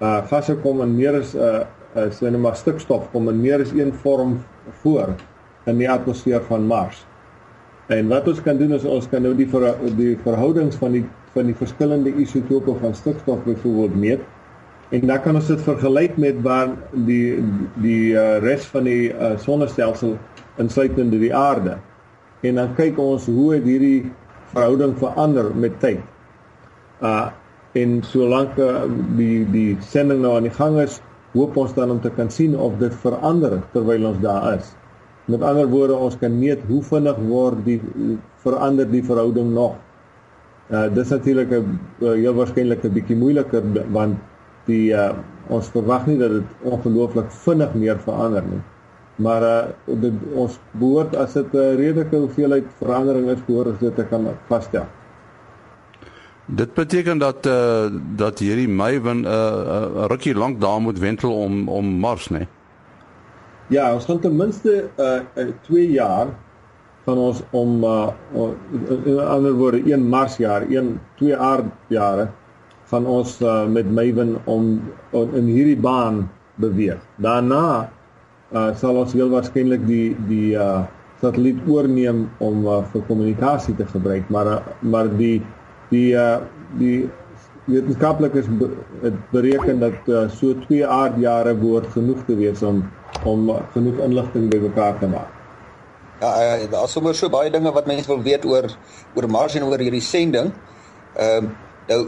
Uh 0.00 0.26
gasse 0.26 0.56
kom 0.62 0.80
in 0.82 0.96
meer 0.96 1.20
as 1.20 1.34
'n 1.34 1.38
uh, 1.38 1.66
uh, 1.96 2.30
net 2.30 2.40
maar 2.40 2.56
stikstof 2.56 3.10
kom 3.10 3.28
in 3.28 3.40
meer 3.40 3.60
as 3.60 3.70
een 3.72 3.92
vorm 3.94 4.40
voor 4.82 5.14
in 5.64 5.78
die 5.78 5.90
atmosfeer 5.90 6.42
van 6.42 6.66
Mars. 6.66 7.06
En 7.86 8.08
wat 8.08 8.28
ons 8.28 8.42
kan 8.42 8.56
doen 8.56 8.72
is 8.72 8.84
ons 8.84 9.08
kan 9.08 9.22
nou 9.22 9.34
die 9.34 9.48
ver, 9.48 9.74
die 9.96 10.18
verhoudings 10.22 10.76
van 10.76 10.92
die 10.92 11.06
van 11.32 11.46
die 11.46 11.54
verskillende 11.54 12.12
isotope 12.14 12.74
van 12.80 12.94
stikstof 12.94 13.44
byvoorbeeld 13.44 13.94
meet. 13.94 14.20
En 14.90 15.06
dan 15.06 15.20
kan 15.20 15.36
ons 15.36 15.46
dit 15.46 15.60
vergelyk 15.60 16.16
met 16.16 16.38
waar 16.42 16.70
die 16.92 17.44
die 17.82 18.14
uh, 18.16 18.38
res 18.40 18.64
van 18.72 18.86
die 18.88 19.10
uh, 19.12 19.34
sonnestelsel 19.36 20.16
insluitende 20.58 21.18
die 21.20 21.34
aarde 21.34 21.76
en 22.46 22.60
dan 22.60 22.70
kyk 22.78 22.96
ons 23.02 23.26
hoe 23.26 23.50
het 23.56 23.66
hierdie 23.66 24.08
verhouding 24.54 24.94
verander 24.98 25.50
met 25.54 25.76
tyd. 25.82 26.00
Uh 27.02 27.28
en 27.76 27.98
solank 28.02 28.56
uh, 28.58 28.86
die 29.18 29.44
die 29.52 29.76
sending 29.84 30.22
nou 30.24 30.32
aan 30.38 30.46
die 30.48 30.54
gang 30.54 30.78
is, 30.80 30.96
hoop 31.34 31.56
ons 31.60 31.74
dan 31.76 31.92
om 31.92 32.00
te 32.00 32.10
kan 32.16 32.30
sien 32.32 32.56
of 32.56 32.78
dit 32.80 32.94
verander 33.02 33.58
terwyl 33.74 34.06
ons 34.08 34.22
daar 34.22 34.54
is. 34.54 34.72
Met 35.28 35.44
ander 35.44 35.68
woorde, 35.68 35.94
ons 35.94 36.16
kan 36.18 36.32
meet 36.32 36.64
hoe 36.70 36.80
vinnig 36.82 37.20
word 37.28 37.60
die 37.66 37.76
verander 38.42 38.88
die 38.88 39.04
verhouding 39.04 39.52
nog. 39.52 39.76
Uh 40.72 40.88
dis 40.96 41.12
natuurlik 41.12 41.52
'n 41.52 41.78
uh, 42.00 42.16
heel 42.16 42.34
waarskynlik 42.34 42.84
'n 42.84 42.96
bietjie 42.96 43.20
moeiliker 43.20 43.62
want 43.92 44.16
die 44.68 44.92
uh 44.92 45.10
ons 45.48 45.70
verwag 45.72 46.04
nie 46.06 46.18
dat 46.20 46.30
dit 46.30 46.66
ongelooflik 46.68 47.30
vinnig 47.44 47.72
meer 47.74 48.00
verander 48.04 48.44
nie 48.44 48.60
maar 49.18 49.42
uh, 49.42 49.96
dit, 50.02 50.14
ons 50.38 50.58
behoort 50.78 51.16
as 51.16 51.32
dit 51.34 51.52
'n 51.52 51.58
uh, 51.58 51.74
redelike 51.74 52.16
hoeveelheid 52.16 52.66
verandering 52.78 53.28
is 53.30 53.44
behoort 53.46 53.72
ons 53.72 53.80
dit 53.82 53.94
te 53.94 54.04
kan 54.04 54.28
vasstel. 54.46 54.86
Dit 56.46 56.74
beteken 56.74 57.18
dat 57.18 57.46
eh 57.46 57.52
uh, 57.52 58.00
dat 58.16 58.38
hierdie 58.38 58.68
Maven 58.68 59.20
'n 59.20 59.24
uh, 59.24 59.32
uh, 59.32 60.04
rukkie 60.06 60.34
lank 60.34 60.60
daar 60.60 60.80
moet 60.80 60.98
wentel 60.98 61.32
om 61.32 61.68
om 61.68 61.84
Mars, 61.86 62.28
né? 62.28 62.38
Nee? 62.38 62.48
Ja, 63.68 63.94
ons 63.94 64.04
gaan 64.04 64.20
ten 64.20 64.36
minste 64.36 64.90
eh 64.96 65.20
uh, 65.34 65.52
2 65.62 65.90
jaar 65.90 66.26
van 67.04 67.18
ons 67.18 67.42
om 67.50 67.84
uh, 67.84 68.08
in 69.04 69.18
ander 69.18 69.52
woorde 69.52 69.82
1 69.82 70.08
Marsjaar, 70.08 70.62
1 70.62 71.00
2 71.16 71.36
aardjare 71.36 72.28
van 72.88 73.06
ons 73.06 73.40
uh, 73.44 73.66
met 73.68 73.88
Maven 73.92 74.36
om, 74.44 74.78
om 75.10 75.34
in 75.36 75.48
hierdie 75.52 75.76
baan 75.76 76.24
beweeg. 76.62 77.00
Daarna 77.16 77.88
uh, 78.52 78.70
sal 78.80 78.96
ons 78.96 79.12
heel 79.12 79.30
waarskynlik 79.32 79.84
die 79.88 80.16
die 80.28 80.56
uh, 80.56 80.86
satelliet 81.20 81.60
oorneem 81.68 82.26
om 82.44 82.66
uh, 82.66 82.80
vir 82.92 83.04
kommunikasie 83.08 83.74
te 83.78 83.86
gebruik 83.90 84.28
maar 84.32 84.52
uh, 84.52 84.58
maar 84.80 85.10
die 85.18 85.38
die 85.90 86.12
uh, 86.16 86.38
die 86.78 87.08
wetenskaplikes 87.68 88.48
be, 88.60 88.70
bereken 89.32 89.82
dat 89.82 90.06
uh, 90.08 90.24
so 90.32 90.54
2 90.68 90.86
aardjare 90.86 91.54
behoort 91.58 91.90
genoeg 91.92 92.22
te 92.28 92.36
wees 92.38 92.62
om 92.62 92.84
om 93.28 93.48
uh, 93.50 93.60
genoeg 93.74 94.00
inligting 94.04 94.48
bymekaar 94.52 94.98
te 95.00 95.08
maak. 95.10 95.34
Ja, 96.20 96.30
uh, 96.30 96.70
daar 96.70 96.84
is 96.88 96.92
sommer 96.96 97.14
so 97.14 97.28
baie 97.32 97.50
dinge 97.50 97.72
wat 97.72 97.86
mense 97.86 98.08
wil 98.08 98.22
weet 98.22 98.46
oor 98.48 98.70
oor 99.14 99.28
Mars 99.30 99.56
en 99.58 99.68
oor 99.68 99.84
hierdie 99.84 100.04
sending. 100.04 100.52
Ehm 101.16 101.50
uh, 101.50 101.56
nou 101.88 102.02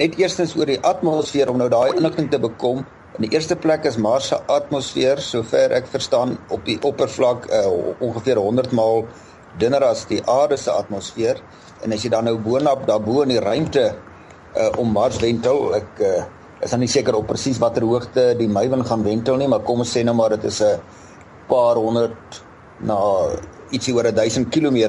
net 0.00 0.16
eerstens 0.18 0.54
oor 0.58 0.66
die 0.66 0.80
atmosfeer 0.82 1.50
om 1.50 1.58
nou 1.60 1.68
daai 1.70 1.94
inligting 1.94 2.30
te 2.30 2.40
bekom. 2.42 2.82
In 3.14 3.26
die 3.26 3.30
eerste 3.36 3.54
plek 3.54 3.84
is 3.86 3.98
Mars 4.02 4.32
se 4.32 4.38
atmosfeer, 4.50 5.20
sover 5.22 5.76
ek 5.76 5.86
verstaan, 5.92 6.34
op 6.54 6.64
die 6.66 6.80
oppervlak 6.82 7.46
uh, 7.46 7.68
ongeveer 8.02 8.40
100 8.42 8.74
maal 8.74 9.04
dunner 9.60 9.84
as 9.86 10.02
die 10.10 10.18
aarde 10.26 10.58
se 10.58 10.72
atmosfeer. 10.74 11.38
En 11.86 11.94
as 11.94 12.02
jy 12.02 12.10
dan 12.10 12.26
nou 12.26 12.34
boonop 12.42 12.88
daarbo 12.88 13.22
in 13.22 13.36
die 13.36 13.42
ruimte 13.44 13.84
uh, 13.92 14.72
om 14.82 14.90
Mars 14.96 15.20
wentel, 15.22 15.68
ek 15.78 16.02
uh, 16.02 16.24
is 16.64 16.74
dan 16.74 16.82
nie 16.82 16.90
seker 16.90 17.14
op 17.14 17.28
presies 17.30 17.60
watter 17.62 17.86
hoogte 17.86 18.32
die 18.38 18.50
Maven 18.50 18.82
gaan 18.88 19.06
wentel 19.06 19.38
nie, 19.38 19.50
maar 19.50 19.62
kom 19.62 19.84
ons 19.84 19.94
sê 19.94 20.02
nou 20.02 20.16
maar 20.18 20.34
dit 20.34 20.48
is 20.50 20.62
'n 20.62 20.80
paar 21.46 21.76
honderd 21.76 22.42
na 22.80 22.98
ietsie 23.70 23.94
oor 23.94 24.10
1000 24.10 24.50
km, 24.50 24.80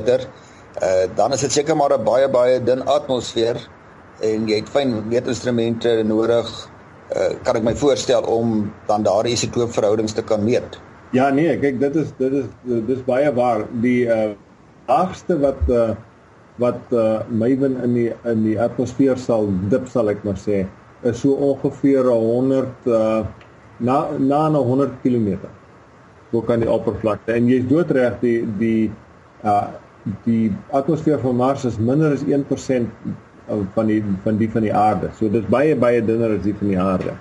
uh 0.82 1.06
dan 1.16 1.34
is 1.34 1.42
dit 1.42 1.52
seker 1.52 1.76
maar 1.76 1.94
'n 1.94 2.04
baie 2.04 2.28
baie 2.30 2.64
dun 2.64 2.82
atmosfeer 2.88 3.60
en 4.24 4.48
jy 4.50 4.62
het 4.62 4.72
fyn 4.72 4.96
meetinstrumente 5.10 6.02
nodig. 6.08 6.50
Uh 7.16 7.36
kan 7.46 7.60
ek 7.60 7.66
my 7.68 7.76
voorstel 7.78 8.26
om 8.30 8.72
dan 8.88 9.06
daardie 9.06 9.36
isotoopverhoudings 9.36 10.16
te 10.18 10.24
kan 10.26 10.44
meet. 10.44 10.80
Ja 11.14 11.30
nee, 11.30 11.54
kyk 11.60 11.80
dit 11.80 11.96
is 12.02 12.12
dit 12.18 12.34
is 12.42 12.48
dis 12.88 13.04
baie 13.06 13.32
waar. 13.36 13.66
Die 13.84 14.06
uh 14.08 14.34
laagste 14.88 15.38
wat 15.40 15.62
uh 15.70 15.94
wat 16.62 16.82
uh 16.92 17.22
Maven 17.30 17.78
in 17.84 17.94
die 17.94 18.10
in 18.26 18.44
die 18.48 18.58
atmosfeer 18.62 19.20
sal 19.22 19.52
dip 19.70 19.88
sal 19.92 20.10
ek 20.10 20.24
maar 20.24 20.40
sê 20.40 20.66
is 21.06 21.20
so 21.22 21.36
ongeveer 21.36 22.08
100 22.10 22.88
uh 22.88 23.26
na 23.78 23.98
na 24.18 24.50
100 24.50 25.02
km. 25.04 25.38
Hoe 26.32 26.44
kan 26.44 26.64
die 26.64 26.72
oppervlakte 26.72 27.36
en 27.36 27.50
jy's 27.52 27.68
doodreg 27.70 28.18
die 28.24 28.40
die 28.60 28.92
uh 29.44 29.68
die 30.26 30.54
atmosfeer 30.72 31.20
van 31.20 31.36
Mars 31.36 31.66
is 31.66 31.78
minder 31.82 32.14
as 32.14 32.24
1% 32.24 32.90
van 33.74 33.88
die 33.88 34.04
van 34.24 34.38
die 34.38 34.50
van 34.50 34.62
die 34.62 34.74
aarde. 34.74 35.10
So 35.20 35.30
dis 35.30 35.46
baie 35.50 35.76
baie 35.76 36.02
dunner 36.06 36.38
as 36.38 36.44
die 36.44 36.56
van 36.60 36.68
die 36.68 36.80
aarde. 36.80 37.16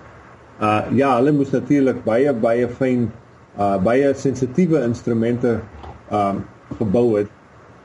Uh 0.61 0.83
ja, 0.95 1.17
hulle 1.17 1.33
moes 1.33 1.51
natuurlik 1.51 2.05
baie 2.05 2.33
baie 2.33 2.69
fyn 2.69 3.11
uh 3.59 3.77
baie 3.79 4.15
sensitiewe 4.15 4.83
instrumente 4.85 5.61
um 6.11 6.45
gebou 6.79 7.19
het 7.19 7.31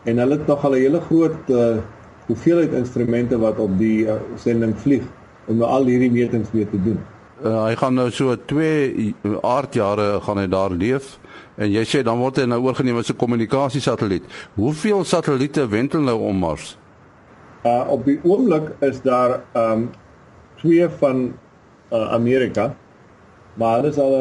en 0.04 0.18
hulle 0.18 0.38
het 0.38 0.48
nog 0.48 0.66
al 0.66 0.72
'n 0.72 0.82
hele 0.82 1.02
groot 1.02 1.50
uh, 1.50 1.78
hoeveelheid 2.26 2.74
instrumente 2.74 3.38
wat 3.40 3.60
op 3.60 3.78
die 3.78 4.06
uh, 4.06 4.14
sending 4.36 4.78
vlieg 4.78 5.04
om 5.46 5.58
nou 5.58 5.70
al 5.70 5.86
hierdie 5.86 6.12
metings 6.12 6.52
mee 6.52 6.70
te 6.70 6.84
doen. 6.84 7.00
Uh, 7.44 7.64
hy 7.64 7.76
gaan 7.76 7.94
nou 7.94 8.12
so 8.12 8.36
2 8.46 9.16
aardjare 9.42 10.20
gaan 10.22 10.38
hy 10.38 10.48
daar 10.48 10.72
leef 10.72 11.20
en 11.56 11.72
jy 11.72 11.84
sê 11.88 12.04
dan 12.04 12.20
word 12.20 12.38
hy 12.38 12.46
nou 12.46 12.62
oorgeneem 12.62 12.98
as 12.98 13.10
'n 13.10 13.16
kommunikasiesatelliet. 13.16 14.24
Hoeveel 14.56 15.04
satelliete 15.04 15.68
wentel 15.68 16.02
nou 16.02 16.20
om 16.20 16.36
Mars? 16.36 16.78
Uh 17.64 17.86
op 17.92 18.06
die 18.06 18.20
oomblik 18.24 18.72
is 18.80 19.02
daar 19.02 19.42
um 19.54 19.90
twee 20.56 20.90
van 20.90 21.34
uh, 21.92 22.12
Amerika 22.12 22.76
maar 23.60 23.76
hulle 23.76 23.90
is 23.92 23.98
al 24.00 24.14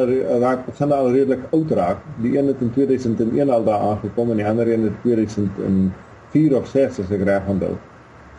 raak 0.42 0.64
gaan 0.74 0.92
al 0.92 1.10
redelik 1.14 1.44
oud 1.54 1.70
raak. 1.70 1.98
Die 2.22 2.38
een 2.38 2.46
het 2.50 2.60
in 2.60 2.72
2001 2.74 3.50
al 3.50 3.64
daar 3.64 3.84
aangekom 3.90 4.30
en 4.30 4.40
die 4.40 4.46
ander 4.46 4.72
een 4.72 4.88
in 4.88 4.96
2004 5.02 6.56
of 6.56 6.66
6 6.66 6.98
as 7.04 7.12
ek 7.14 7.22
reg 7.28 7.46
onthou. 7.46 7.76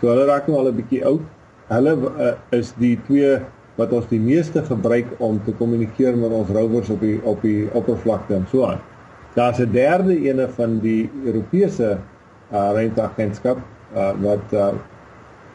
So 0.02 0.12
hulle 0.12 0.26
raak 0.28 0.48
nou 0.48 0.60
al 0.60 0.72
'n 0.72 0.76
bietjie 0.76 1.06
oud. 1.06 1.24
Hulle 1.70 1.96
uh, 1.96 2.34
is 2.52 2.74
die 2.82 2.98
twee 3.08 3.40
wat 3.78 3.94
ons 3.96 4.08
die 4.12 4.20
meeste 4.20 4.64
gebruik 4.64 5.08
om 5.18 5.40
te 5.46 5.54
kommunikeer 5.56 6.18
met 6.18 6.32
ons 6.36 6.50
rovers 6.50 6.90
op 6.90 7.00
die 7.00 7.20
op 7.24 7.42
die 7.42 7.70
oppervlakte 7.72 8.36
en 8.36 8.46
so 8.52 8.66
aan. 8.66 8.82
Daar's 9.36 9.60
'n 9.60 9.72
derde 9.72 10.20
ene 10.20 10.50
van 10.50 10.80
die 10.80 11.10
Europese 11.24 11.98
uh, 12.52 12.72
ruimteagentskap 12.74 13.58
uh, 13.96 14.12
wat 14.22 14.54
uh, 14.54 14.70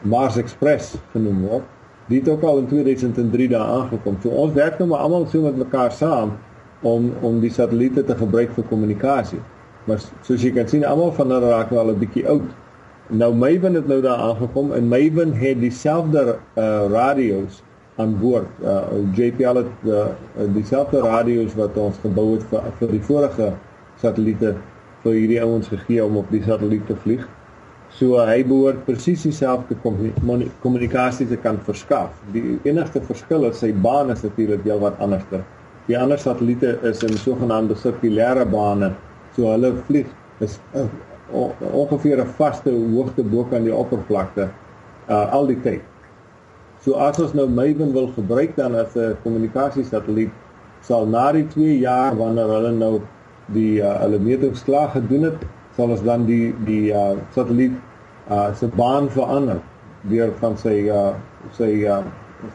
Mars 0.01 0.37
Express 0.37 0.95
genoem 1.13 1.41
word 1.47 1.71
die 2.07 2.19
het 2.19 2.29
ook 2.29 2.43
al 2.43 2.57
in 2.57 2.67
2003 2.67 3.47
daar 3.49 3.67
aangekom. 3.67 4.17
So 4.21 4.29
ons 4.29 4.53
werk 4.53 4.77
nou 4.77 4.89
maar 4.89 5.05
almal 5.05 5.25
so 5.31 5.41
met 5.41 5.57
mekaar 5.57 5.91
saam 5.91 6.35
om 6.81 7.11
om 7.21 7.39
die 7.41 7.51
satelliete 7.51 8.03
te 8.05 8.15
gebruik 8.15 8.53
vir 8.53 8.67
kommunikasie. 8.69 9.41
Maar 9.85 10.01
soos 10.25 10.43
jy 10.43 10.51
kan 10.53 10.69
sien, 10.69 10.85
almal 10.85 11.13
van 11.17 11.33
hulle 11.33 11.49
raak 11.49 11.71
al 11.71 11.93
'n 11.93 11.99
bietjie 11.99 12.27
oud. 12.29 12.49
Nou 13.09 13.33
Maven 13.33 13.73
het 13.73 13.87
nou 13.87 14.01
daar 14.01 14.17
aangekom 14.17 14.73
en 14.73 14.87
Maven 14.87 15.33
het 15.33 15.59
dieselfde 15.59 16.37
uh 16.57 16.85
radio's 16.91 17.63
aan 17.95 18.19
boord. 18.19 18.49
Uh 18.61 18.81
JPL 19.13 19.55
het 19.55 19.73
uh, 19.85 20.05
dieselfde 20.53 21.01
radio's 21.01 21.55
wat 21.55 21.77
ons 21.77 21.97
gebou 22.01 22.33
het 22.33 22.43
vir 22.43 22.61
vir 22.79 22.87
die 22.87 23.01
vorige 23.01 23.53
satelliete 23.95 24.55
vir 25.01 25.13
hierdie 25.13 25.41
ouens 25.41 25.67
gegee 25.67 26.05
om 26.05 26.17
op 26.17 26.29
die 26.29 26.43
satelliet 26.43 26.85
te 26.85 26.95
vlieg. 26.95 27.27
So 27.95 28.19
hy 28.27 28.41
behoort 28.43 28.81
presies 28.83 29.21
dieselfde 29.23 29.77
kommunikasie 29.79 31.27
te 31.29 31.37
kan 31.39 31.61
verskaf. 31.63 32.11
Die 32.33 32.57
enigste 32.67 32.99
verskil 33.07 33.47
is 33.47 33.61
sy 33.63 33.69
baan 33.85 34.11
is 34.11 34.25
natuurlik 34.25 34.65
heel 34.67 34.81
wat 34.83 34.99
anderster. 35.03 35.45
Die 35.87 35.95
ander 35.95 36.19
satelliete 36.19 36.73
is 36.89 37.03
in 37.07 37.15
sogenaamde 37.21 37.77
sirkulêre 37.79 38.43
bane. 38.51 38.91
So 39.37 39.47
hulle 39.53 39.71
vlieg 39.87 40.11
is 40.43 40.59
uh, 40.75 40.89
ongeveer 41.31 42.19
'n 42.25 42.35
vaste 42.37 42.71
hoogte 42.71 43.23
bo 43.23 43.47
kan 43.47 43.63
die 43.63 43.75
oppervlakte 43.75 44.49
uh, 45.07 45.31
al 45.31 45.47
die 45.47 45.59
tyd. 45.63 45.83
So 46.83 46.99
as 46.99 47.19
ons 47.19 47.33
nou 47.33 47.47
Maven 47.47 47.93
wil 47.93 48.11
gebruik 48.17 48.57
dan 48.59 48.75
as 48.75 48.95
'n 48.95 49.15
kommunikasiesatelliet 49.23 50.31
sal 50.81 51.07
na 51.07 51.31
die 51.31 51.47
2 51.47 51.79
jaar 51.79 52.17
wanneer 52.17 52.51
hulle 52.59 52.71
nou 52.71 53.01
die 53.55 53.79
uh, 53.79 54.01
hulle 54.03 54.19
metings 54.19 54.63
klaar 54.67 54.89
gedoen 54.89 55.31
het 55.31 55.47
sal 55.75 55.91
ons 55.91 56.03
dan 56.03 56.25
die 56.25 56.53
die 56.65 56.91
uh, 56.93 57.15
satelliet 57.35 57.75
uh, 58.29 58.53
se 58.55 58.67
baan 58.75 59.09
verander 59.11 59.59
deur 60.09 60.31
van 60.39 60.57
sy 60.57 60.87
uh, 60.91 61.13
sy 61.57 61.71
uh, 61.83 62.03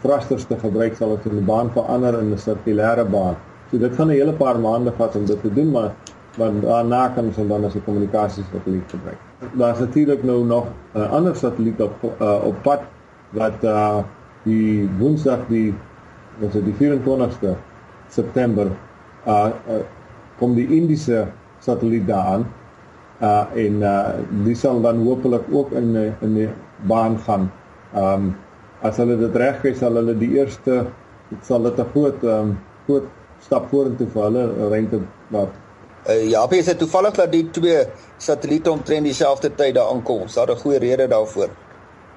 thrusters 0.03 0.47
te 0.49 0.57
gebruik 0.61 0.97
sal 0.97 1.17
ons 1.17 1.27
die 1.27 1.47
baan 1.47 1.71
verander 1.75 2.19
in 2.21 2.33
'n 2.33 2.39
sirkulêre 2.39 3.05
baan. 3.05 3.37
So 3.71 3.79
dit 3.79 3.95
gaan 3.95 4.09
'n 4.09 4.19
hele 4.19 4.33
paar 4.33 4.59
maande 4.59 4.93
vat 4.93 5.17
om 5.17 5.27
dit 5.27 5.41
te 5.41 5.53
doen, 5.55 5.71
maar 5.71 5.93
maar 6.39 6.53
daarna 6.61 7.09
kan 7.09 7.25
ons 7.25 7.37
dan 7.37 7.65
as 7.65 7.75
'n 7.75 7.85
kommunikasiesatelliet 7.85 8.89
gebruik. 8.91 9.19
Daar's 9.53 9.79
natuurlik 9.79 10.23
nou 10.23 10.45
nog 10.45 10.67
'n 10.95 10.99
uh, 10.99 11.13
ander 11.13 11.37
satelliet 11.37 11.81
op 11.81 11.95
uh, 12.21 12.45
op 12.45 12.63
pad 12.63 12.81
wat 13.31 13.65
uh, 13.65 13.99
die 14.43 14.89
Woensdag 14.99 15.47
die 15.49 15.75
wat 16.39 16.55
is 16.55 16.65
die 16.65 16.75
24ste 16.75 17.57
September 18.09 18.67
uh, 19.27 19.49
uh 19.69 19.83
kom 20.39 20.55
die 20.55 20.69
Indiese 20.69 21.27
satelliet 21.59 22.07
daaraan 22.07 22.47
uh 23.21 23.45
en 23.55 23.83
uh 23.83 24.13
die 24.45 24.55
sal 24.57 24.81
dan 24.81 25.03
hopelik 25.05 25.45
ook 25.53 25.73
in 25.73 25.97
in 26.21 26.35
die 26.35 26.49
baan 26.89 27.19
gaan. 27.27 27.51
Um 27.95 28.37
as 28.83 28.97
hulle 28.97 29.17
dit 29.21 29.37
reg 29.37 29.61
kry 29.61 29.75
sal 29.77 29.99
hulle 30.01 30.15
die 30.19 30.31
eerste 30.39 30.87
dit 31.29 31.43
sal 31.47 31.63
dit 31.63 31.79
'n 31.79 31.91
groot 31.93 32.23
um 32.25 32.59
groot 32.87 33.09
stap 33.41 33.69
vorentoe 33.71 34.07
vir 34.15 34.23
hulle 34.23 34.45
ruimte 34.71 35.01
wat 35.29 35.53
uh, 36.09 36.31
ja, 36.31 36.47
baie 36.49 36.63
se 36.63 36.77
toevallig 36.77 37.15
dat 37.15 37.33
die 37.33 37.51
twee 37.51 37.85
satelliete 38.19 38.71
omtrent 38.71 39.05
dieselfde 39.05 39.55
tyd 39.55 39.75
daar 39.75 39.93
aankom. 39.93 40.25
Is 40.25 40.35
daar 40.35 40.51
'n 40.51 40.57
goeie 40.57 40.79
rede 40.79 41.09
daarvoor? 41.09 41.49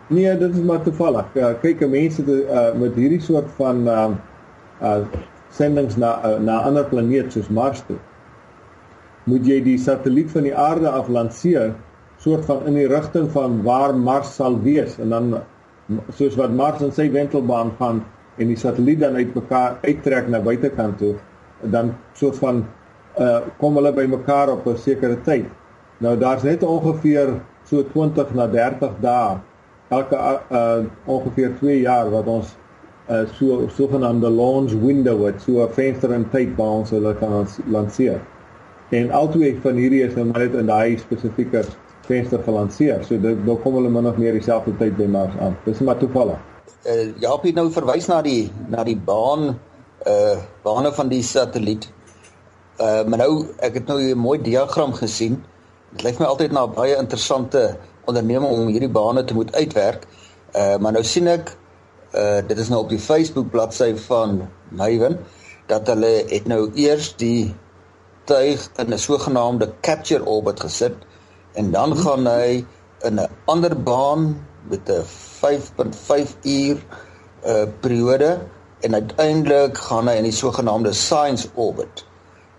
Nee, 0.07 0.37
dit 0.37 0.55
is 0.55 0.61
maar 0.61 0.81
toevallig. 0.81 1.25
Ja, 1.33 1.53
kyk, 1.53 1.87
mense 1.89 2.23
te, 2.23 2.45
uh, 2.47 2.79
met 2.79 2.95
hierdie 2.95 3.21
soort 3.21 3.51
van 3.55 3.87
um 3.87 4.19
uh 4.81 5.03
sendings 5.49 5.95
na 5.95 6.19
uh, 6.25 6.39
na 6.39 6.61
ander 6.61 6.85
planete 6.85 7.31
soos 7.31 7.49
Mars 7.49 7.83
toe 7.87 7.97
moet 9.23 9.45
jy 9.47 9.61
die 9.63 9.77
satelliet 9.79 10.31
van 10.31 10.47
die 10.47 10.55
aarde 10.55 10.89
af 10.89 11.07
lanseer 11.07 11.73
soort 12.23 12.45
van 12.47 12.65
in 12.67 12.77
die 12.79 12.87
rigting 12.87 13.29
van 13.31 13.61
waar 13.63 13.95
Mars 13.95 14.35
sal 14.35 14.57
wees 14.63 14.97
en 14.99 15.13
dan 15.15 15.33
soos 16.15 16.35
wat 16.39 16.51
Mars 16.55 16.83
in 16.83 16.91
sy 16.95 17.09
wentelbaan 17.11 17.71
gaan 17.79 18.03
en 18.39 18.51
die 18.51 18.59
satelliet 18.59 18.99
dan 19.03 19.15
uit 19.19 19.35
mekaar 19.35 19.77
uittrek 19.83 20.27
na 20.31 20.41
buitekant 20.43 20.97
toe 20.99 21.13
dan 21.71 21.93
soort 22.19 22.39
van 22.41 22.63
uh 23.21 23.39
kom 23.61 23.77
hulle 23.77 23.93
by 23.93 24.05
mekaar 24.09 24.49
op 24.49 24.67
'n 24.67 24.77
sekere 24.77 25.17
tyd. 25.23 25.45
Nou 25.99 26.17
daar's 26.17 26.43
net 26.43 26.63
ongeveer 26.63 27.39
so 27.63 27.83
20 27.83 28.33
na 28.33 28.47
30 28.47 28.99
dae 29.01 29.37
elke 29.89 30.15
uh 30.51 30.83
ongeveer 31.05 31.55
2 31.59 31.79
jaar 31.79 32.09
wat 32.11 32.27
ons 32.27 32.57
uh 33.09 33.25
so 33.37 33.67
sogenaamde 33.67 34.29
launch 34.29 34.73
window 34.73 35.25
het, 35.25 35.41
so 35.41 35.63
'n 35.63 35.69
venster 35.69 36.13
in 36.13 36.29
tyd 36.29 36.55
waar 36.55 36.71
ons 36.81 36.89
hulle 36.89 37.15
kan 37.15 37.47
lanseer 37.69 38.21
en 38.93 39.11
albei 39.11 39.55
van 39.63 39.79
hierdie 39.81 40.03
is 40.05 40.13
nou 40.17 40.25
net 40.31 40.53
in 40.59 40.69
daai 40.69 40.97
spesifieke 41.01 41.63
venster 42.07 42.41
gelanseer. 42.45 43.03
So 43.07 43.17
dit 43.21 43.45
dan 43.45 43.61
kom 43.63 43.77
hulle 43.79 43.91
min 43.91 44.07
of 44.09 44.19
meer 44.21 44.35
dieselfde 44.37 44.75
tyd 44.79 44.97
by 44.97 45.07
Mars 45.09 45.35
aan. 45.41 45.55
Dis 45.65 45.81
maar 45.85 45.97
toevallig. 46.01 46.39
Uh, 46.83 47.09
ja, 47.21 47.31
op 47.31 47.45
nou 47.55 47.69
verwys 47.71 48.09
na 48.11 48.21
die 48.25 48.51
na 48.71 48.83
die 48.83 48.97
baan 48.97 49.53
uh 50.07 50.37
bane 50.65 50.91
van 50.91 51.09
die 51.11 51.23
satelliet. 51.23 51.87
Uh 52.79 53.03
maar 53.07 53.23
nou 53.23 53.47
ek 53.63 53.79
het 53.79 53.87
nou 53.87 53.99
'n 54.01 54.17
mooi 54.17 54.41
diagram 54.41 54.93
gesien. 54.93 55.43
Dit 55.91 56.03
lyk 56.03 56.19
my 56.19 56.25
altyd 56.25 56.51
na 56.51 56.67
baie 56.67 56.97
interessante 56.97 57.77
onderneming 58.05 58.51
om 58.51 58.67
hierdie 58.67 58.91
bane 58.91 59.23
te 59.23 59.33
moet 59.33 59.55
uitwerk. 59.55 60.07
Uh 60.55 60.77
maar 60.77 60.91
nou 60.91 61.03
sien 61.03 61.27
ek 61.27 61.55
uh 62.13 62.41
dit 62.47 62.57
is 62.57 62.69
nou 62.69 62.81
op 62.83 62.89
die 62.89 62.99
Facebook 62.99 63.49
bladsy 63.49 63.95
van 63.95 64.49
Maven 64.69 65.19
dat 65.67 65.87
hulle 65.87 66.25
het 66.27 66.47
nou 66.47 66.71
eers 66.75 67.15
die 67.15 67.55
tuig 68.29 68.69
in 68.75 68.93
'n 68.93 68.99
sogenaamde 68.99 69.73
capture 69.81 70.25
orbit 70.25 70.59
gesit 70.59 70.95
en 71.53 71.71
dan 71.71 71.91
hmm. 71.91 72.01
gaan 72.01 72.27
hy 72.27 72.65
in 73.03 73.19
'n 73.19 73.29
ander 73.45 73.75
baan 73.83 74.45
met 74.69 74.89
'n 74.89 75.03
5.5 75.43 76.35
uur 76.41 76.77
uh 77.45 77.63
periode 77.79 78.39
en 78.79 78.93
uiteindelik 78.93 79.77
gaan 79.77 80.07
hy 80.07 80.15
in 80.19 80.27
die 80.27 80.35
sogenaamde 80.35 80.93
science 80.93 81.47
orbit. 81.53 82.05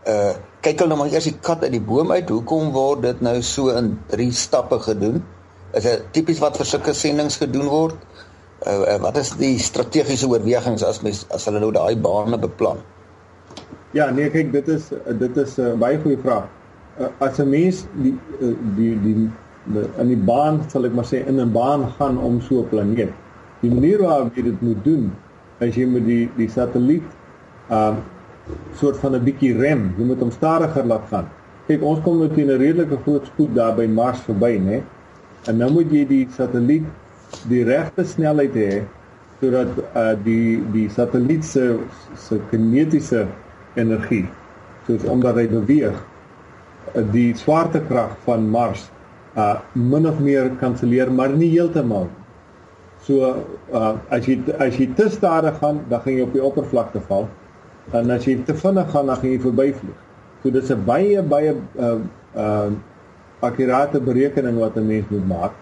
Uh 0.06 0.34
kyk 0.64 0.78
hulle 0.80 0.94
nou 0.94 0.98
maar 0.98 1.12
eers 1.12 1.28
die 1.28 1.38
kat 1.40 1.62
uit 1.62 1.72
die 1.76 1.80
boom 1.80 2.12
uit. 2.12 2.28
Hoekom 2.28 2.72
word 2.72 3.02
dit 3.02 3.20
nou 3.20 3.42
so 3.42 3.68
in 3.68 3.98
3 4.08 4.32
stappe 4.32 4.78
gedoen? 4.80 5.24
Is 5.72 5.82
dit 5.82 6.04
tipies 6.12 6.40
wat 6.40 6.56
vir 6.56 6.66
sulke 6.66 6.94
sendinge 6.96 7.36
gedoen 7.40 7.68
word? 7.68 7.96
Uh, 8.66 8.94
uh 8.94 8.98
wat 9.04 9.16
is 9.20 9.34
die 9.36 9.58
strategiese 9.60 10.28
oorwegings 10.28 10.84
as 10.84 11.02
mens 11.04 11.24
as 11.28 11.44
hulle 11.44 11.60
nou 11.60 11.72
daai 11.72 11.96
bane 11.96 12.38
beplan? 12.40 12.80
Ja, 13.94 14.08
nee, 14.10 14.26
kyk, 14.26 14.48
dit 14.50 14.68
is 14.74 14.88
dit 15.20 15.36
is 15.38 15.52
'n 15.58 15.66
uh, 15.70 15.74
baie 15.78 15.98
goeie 16.02 16.18
vraag. 16.18 16.48
Uh, 16.98 17.06
as 17.22 17.38
'n 17.38 17.46
mens 17.50 17.84
die 18.02 18.14
uh, 18.40 18.54
die 18.76 18.94
die 19.04 19.30
in 20.02 20.08
die 20.10 20.18
baan 20.18 20.58
sal 20.68 20.84
ek 20.88 20.96
maar 20.98 21.06
sê 21.06 21.20
in 21.30 21.38
'n 21.38 21.52
baan 21.52 21.86
gaan 21.98 22.18
om 22.18 22.40
so 22.40 22.62
'n 22.62 22.68
planeet. 22.68 23.12
Die 23.62 23.70
manier 23.70 24.02
waarop 24.02 24.34
jy 24.34 24.42
dit 24.42 24.60
moet 24.60 24.84
doen, 24.84 25.12
as 25.60 25.76
jy 25.78 25.86
met 25.86 26.04
die 26.06 26.26
die 26.36 26.48
satelliet 26.48 27.06
um 27.70 28.02
soort 28.74 28.96
van 28.96 29.14
'n 29.14 29.24
bietjie 29.24 29.54
rem, 29.62 29.94
jy 29.98 30.04
moet 30.04 30.18
hom 30.18 30.30
stadiger 30.30 30.84
laat 30.84 31.06
gaan. 31.10 31.30
Kyk, 31.66 31.82
ons 31.82 32.02
kom 32.02 32.18
met 32.18 32.36
'n 32.36 32.50
redelike 32.50 32.98
groot 33.06 33.26
spoed 33.26 33.54
daar 33.54 33.76
by 33.76 33.86
Mars 33.86 34.20
verby, 34.26 34.58
né? 34.58 34.82
En 35.46 35.56
nou 35.56 35.70
moet 35.70 35.90
jy 35.92 36.04
die 36.06 36.26
satelliet 36.30 36.84
die 37.48 37.62
regte 37.62 38.04
snelheid 38.04 38.54
hê 38.54 38.82
sodat 39.40 39.70
uh 39.94 40.14
die 40.24 40.62
die 40.72 40.88
satelliet 40.88 41.44
se 41.44 41.78
se 42.16 42.40
kinetiese 42.50 43.26
energie. 43.74 44.26
Soos 44.86 45.04
omdat 45.04 45.38
hy 45.40 45.46
beweeg 45.48 45.94
uh, 45.94 47.04
die 47.12 47.32
swaartekrag 47.34 48.16
van 48.26 48.50
Mars 48.50 48.90
uh 49.34 49.58
min 49.72 50.06
of 50.06 50.20
meer 50.22 50.52
kanselleer 50.60 51.10
maar 51.10 51.32
nie 51.34 51.50
heeltemal. 51.50 52.06
So 53.02 53.34
uh 53.72 53.96
as 54.14 54.28
jy 54.30 54.38
as 54.58 54.78
jy 54.78 54.92
te 54.94 55.08
stadig 55.10 55.58
gaan 55.58 55.82
dan 55.88 56.00
gaan 56.00 56.14
jy 56.14 56.22
op 56.22 56.32
die 56.32 56.44
oppervlakte 56.44 57.02
val. 57.08 57.28
En 57.92 58.10
as 58.10 58.24
jy 58.28 58.38
te 58.46 58.54
vinnig 58.54 58.90
gaan 58.94 59.10
dan 59.10 59.16
gaan 59.16 59.32
jy 59.34 59.40
verbyvlieg 59.42 60.00
so 60.44 60.52
dis 60.52 60.70
'n 60.70 60.84
baie 60.84 61.22
baie 61.22 61.56
uh 61.80 62.00
uh 62.36 62.70
akkurate 63.40 64.00
berekening 64.00 64.58
wat 64.60 64.76
'n 64.76 64.86
mens 64.86 65.08
moet 65.08 65.28
maak. 65.28 65.52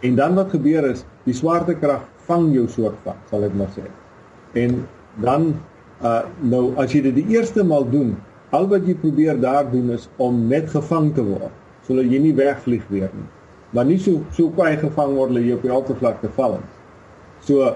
En 0.00 0.14
dan 0.14 0.34
wat 0.34 0.50
gebeur 0.50 0.84
is 0.90 1.04
die 1.24 1.34
swaartekrag 1.34 2.00
vang 2.26 2.54
jou 2.54 2.66
soort 2.68 2.96
van 3.04 3.16
sal 3.30 3.44
ek 3.44 3.54
maar 3.54 3.68
sê. 3.76 3.84
En 4.52 4.88
dan 5.20 5.54
uh 6.02 6.22
nou 6.40 6.74
as 6.82 6.92
jy 6.94 7.02
dit 7.08 7.14
die 7.14 7.36
eerste 7.36 7.64
maal 7.64 7.84
doen 7.90 8.16
al 8.50 8.66
wat 8.68 8.86
jy 8.86 8.94
probeer 9.00 9.38
daar 9.40 9.70
doen 9.70 9.90
is 9.94 10.08
om 10.16 10.46
net 10.48 10.70
gevang 10.70 11.12
te 11.14 11.24
word 11.24 11.52
sodat 11.86 12.10
jy 12.10 12.18
nie 12.22 12.34
wegvlieg 12.38 12.82
weer 12.94 13.10
nie. 13.10 13.28
Maar 13.72 13.88
nie 13.88 13.98
so 13.98 14.20
so 14.36 14.50
kwai 14.54 14.76
gevang 14.78 15.16
word 15.16 15.34
dat 15.34 15.46
jy 15.46 15.56
op 15.56 15.64
die 15.66 15.72
altvlakte 15.72 16.30
val 16.36 16.58
nie. 16.60 16.72
So 17.46 17.72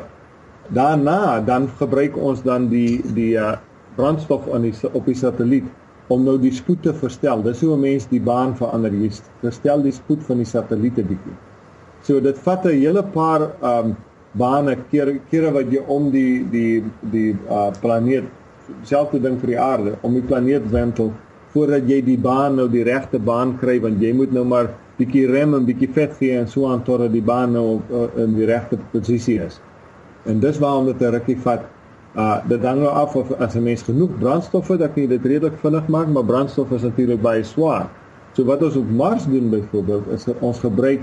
daarna 0.76 1.40
dan 1.46 1.68
gebruik 1.80 2.16
ons 2.16 2.42
dan 2.44 2.68
die 2.70 3.00
die 3.16 3.34
uh, 3.40 3.56
brandstof 3.96 4.46
aan 4.52 4.68
die 4.68 4.74
op 4.92 5.08
die 5.08 5.16
satelliet 5.16 5.66
om 6.12 6.22
nou 6.22 6.36
die 6.38 6.52
spoed 6.54 6.84
te 6.86 6.94
verstel. 6.94 7.42
Dis 7.42 7.60
hoe 7.64 7.74
'n 7.74 7.80
mens 7.80 8.06
die 8.06 8.20
baan 8.20 8.54
verander. 8.56 8.92
Jy 8.94 9.10
verstel 9.40 9.82
die 9.82 9.92
spoed 9.92 10.22
van 10.22 10.36
die 10.36 10.46
satelliete 10.46 11.02
bietjie. 11.02 11.34
So 12.02 12.20
dit 12.20 12.38
vat 12.38 12.66
'n 12.66 12.78
hele 12.78 13.02
paar 13.02 13.50
um 13.62 13.96
bane 14.38 14.76
keer 14.90 15.20
kere 15.30 15.52
wat 15.52 15.70
jy 15.72 15.82
om 15.86 16.10
die 16.10 16.44
die 16.50 16.84
die 17.12 17.30
uh, 17.48 17.70
planeet 17.80 18.24
selfde 18.82 19.20
ding 19.22 19.38
vir 19.40 19.54
die 19.54 19.60
aarde 19.60 19.94
om 20.02 20.14
die 20.14 20.24
planeet 20.26 20.66
wentel 20.72 21.12
voordat 21.54 21.86
jy 21.88 22.02
die 22.04 22.18
baan 22.20 22.58
nou 22.60 22.66
die 22.68 22.84
regte 22.84 23.18
baan 23.18 23.56
kry 23.60 23.78
want 23.80 24.02
jy 24.02 24.12
moet 24.16 24.32
nou 24.36 24.44
maar 24.44 24.72
bietjie 24.98 25.26
rem 25.28 25.54
en 25.56 25.64
bietjie 25.68 25.88
vet 25.92 26.12
gee 26.18 26.36
en 26.40 26.48
so 26.48 26.68
aan 26.68 26.82
totdat 26.84 27.12
die 27.12 27.24
baan 27.24 27.54
nou 27.56 27.66
uh, 27.78 28.08
in 28.22 28.36
die 28.36 28.48
regte 28.48 28.78
posisie 28.92 29.38
is. 29.44 29.58
En 30.26 30.40
dis 30.40 30.58
waarom 30.62 30.86
dit 30.88 31.00
'n 31.00 31.12
rukkie 31.16 31.38
vat. 31.44 31.66
Uh 32.16 32.40
dit 32.48 32.64
hang 32.64 32.80
nou 32.80 32.92
af 33.02 33.16
of 33.16 33.32
as 33.32 33.54
'n 33.56 33.62
mens 33.62 33.82
genoeg 33.82 34.18
brandstof 34.18 34.68
het, 34.68 34.78
dan 34.78 34.92
kan 34.92 35.02
jy 35.02 35.08
dit 35.08 35.24
redelik 35.24 35.58
vinnig 35.60 35.88
maak, 35.88 36.08
maar 36.08 36.24
brandstof 36.24 36.70
is 36.70 36.82
natuurlik 36.82 37.22
baie 37.22 37.44
swaar. 37.44 37.88
So 38.32 38.44
wat 38.44 38.62
ons 38.62 38.76
op 38.76 38.90
Mars 38.90 39.24
doen 39.24 39.50
byvoorbeeld 39.50 40.08
is 40.08 40.26
ons 40.40 40.58
gebruik 40.58 41.00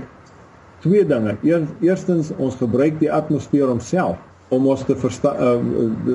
twee 0.84 1.04
dinge. 1.08 1.36
Eers 1.42 1.72
eerstens 1.80 2.30
ons 2.36 2.56
gebruik 2.60 3.00
die 3.00 3.12
atmosfeer 3.12 3.70
homself 3.72 4.20
om 4.52 4.68
ons 4.68 4.84
te 4.84 4.96
versta 4.98 5.32
uh, 5.40 5.56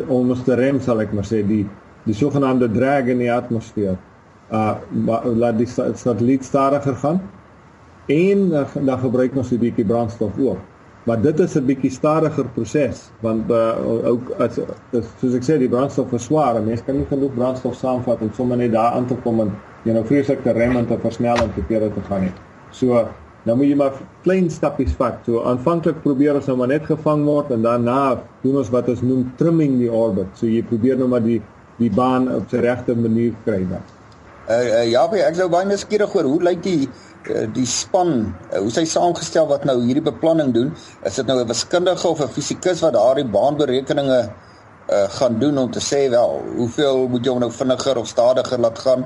om 0.07 0.29
ons 0.29 0.43
te 0.45 0.55
rem 0.57 0.79
sal 0.83 1.01
ek 1.03 1.13
maar 1.17 1.27
sê 1.27 1.41
die 1.45 1.65
die 2.05 2.15
sogenaamde 2.15 2.69
drag 2.73 3.09
in 3.11 3.23
die 3.23 3.33
atmosfeer 3.33 3.97
uh 4.55 4.75
laat 5.37 5.59
die 5.59 5.67
satelliet 5.69 6.45
stadiger 6.47 6.95
gaan 7.03 7.19
en 8.09 8.45
uh, 8.49 8.65
dan 8.73 9.01
gebruik 9.01 9.35
ons 9.37 9.51
'n 9.53 9.61
bietjie 9.61 9.85
brandstof 9.85 10.37
ook. 10.39 10.61
Maar 11.05 11.21
dit 11.21 11.39
is 11.39 11.55
'n 11.55 11.65
bietjie 11.65 11.91
stadiger 11.91 12.45
proses 12.55 13.09
want 13.21 13.51
uh 13.51 13.75
ook 14.13 14.31
as, 14.39 14.59
as 14.93 15.05
soos 15.21 15.35
ek 15.35 15.45
sê 15.45 15.57
die 15.57 15.69
brandstof 15.69 16.13
is 16.13 16.25
swaar 16.29 16.55
en 16.55 16.65
mens 16.65 16.83
kan 16.85 16.97
nie 16.97 17.09
genoeg 17.09 17.33
brandstof 17.33 17.75
saamvat 17.75 18.21
om 18.21 18.33
sommer 18.33 18.57
net 18.57 18.71
daar 18.71 18.93
aan 18.97 19.05
te 19.05 19.15
kom 19.23 19.39
en 19.39 19.51
jy 19.83 19.93
nou 19.93 20.05
vreeslik 20.05 20.43
te 20.43 20.51
rem 20.51 20.77
en 20.77 20.85
te 20.85 20.97
versnel 20.97 21.37
en 21.37 21.53
te 21.53 21.61
keer 21.67 21.89
te 21.93 22.01
gaan 22.09 22.21
nie. 22.21 22.33
So 22.71 23.07
nou 23.47 23.55
moet 23.59 23.69
jy 23.71 23.75
maar 23.79 23.93
klein 24.23 24.49
stappies 24.51 24.91
vat. 24.99 25.21
So 25.25 25.43
aanvanklik 25.47 26.01
probeer 26.03 26.35
ons 26.39 26.49
nou 26.51 26.57
maar 26.59 26.73
net 26.73 26.89
gevang 26.89 27.23
word 27.27 27.53
en 27.55 27.63
daarna 27.63 28.01
doen 28.43 28.59
ons 28.63 28.71
wat 28.73 28.89
ons 28.89 29.05
noem 29.05 29.29
trimming 29.39 29.77
die 29.79 29.91
orbit. 29.91 30.33
So 30.39 30.49
jy 30.49 30.63
probeer 30.67 30.99
nou 30.99 31.07
maar 31.11 31.23
die 31.23 31.39
die 31.79 31.91
baan 31.95 32.27
op 32.35 32.49
sy 32.51 32.59
regte 32.63 32.95
manier 32.95 33.35
kry 33.45 33.61
dan. 33.69 33.85
Uh, 34.49 34.55
uh 34.57 34.85
ja, 34.89 35.05
ek 35.29 35.37
sou 35.37 35.47
baie 35.51 35.67
nuuskierig 35.69 36.15
oor 36.17 36.27
hoe 36.27 36.41
lyk 36.43 36.63
die 36.65 36.89
uh, 36.89 37.45
die 37.55 37.67
span, 37.69 38.33
uh, 38.49 38.59
hoe 38.59 38.71
sy 38.73 38.83
saamgestel 38.89 39.47
wat 39.47 39.63
nou 39.69 39.77
hierdie 39.83 40.03
beplanning 40.03 40.51
doen? 40.55 40.73
Is 41.07 41.19
dit 41.21 41.27
nou 41.29 41.39
'n 41.39 41.47
wiskundige 41.47 42.07
of 42.07 42.19
'n 42.19 42.33
fisikus 42.35 42.81
wat 42.81 42.97
daardie 42.97 43.25
baanberekeninge 43.25 44.21
uh 44.89 45.07
gaan 45.19 45.39
doen 45.39 45.57
om 45.57 45.71
te 45.71 45.79
sê 45.79 46.09
wel, 46.09 46.41
hoeveel 46.57 47.07
moet 47.07 47.25
jy 47.25 47.37
nou 47.37 47.51
vinniger 47.51 47.97
of 47.97 48.07
stadiger 48.07 48.59
laat 48.59 48.79
gaan? 48.79 49.05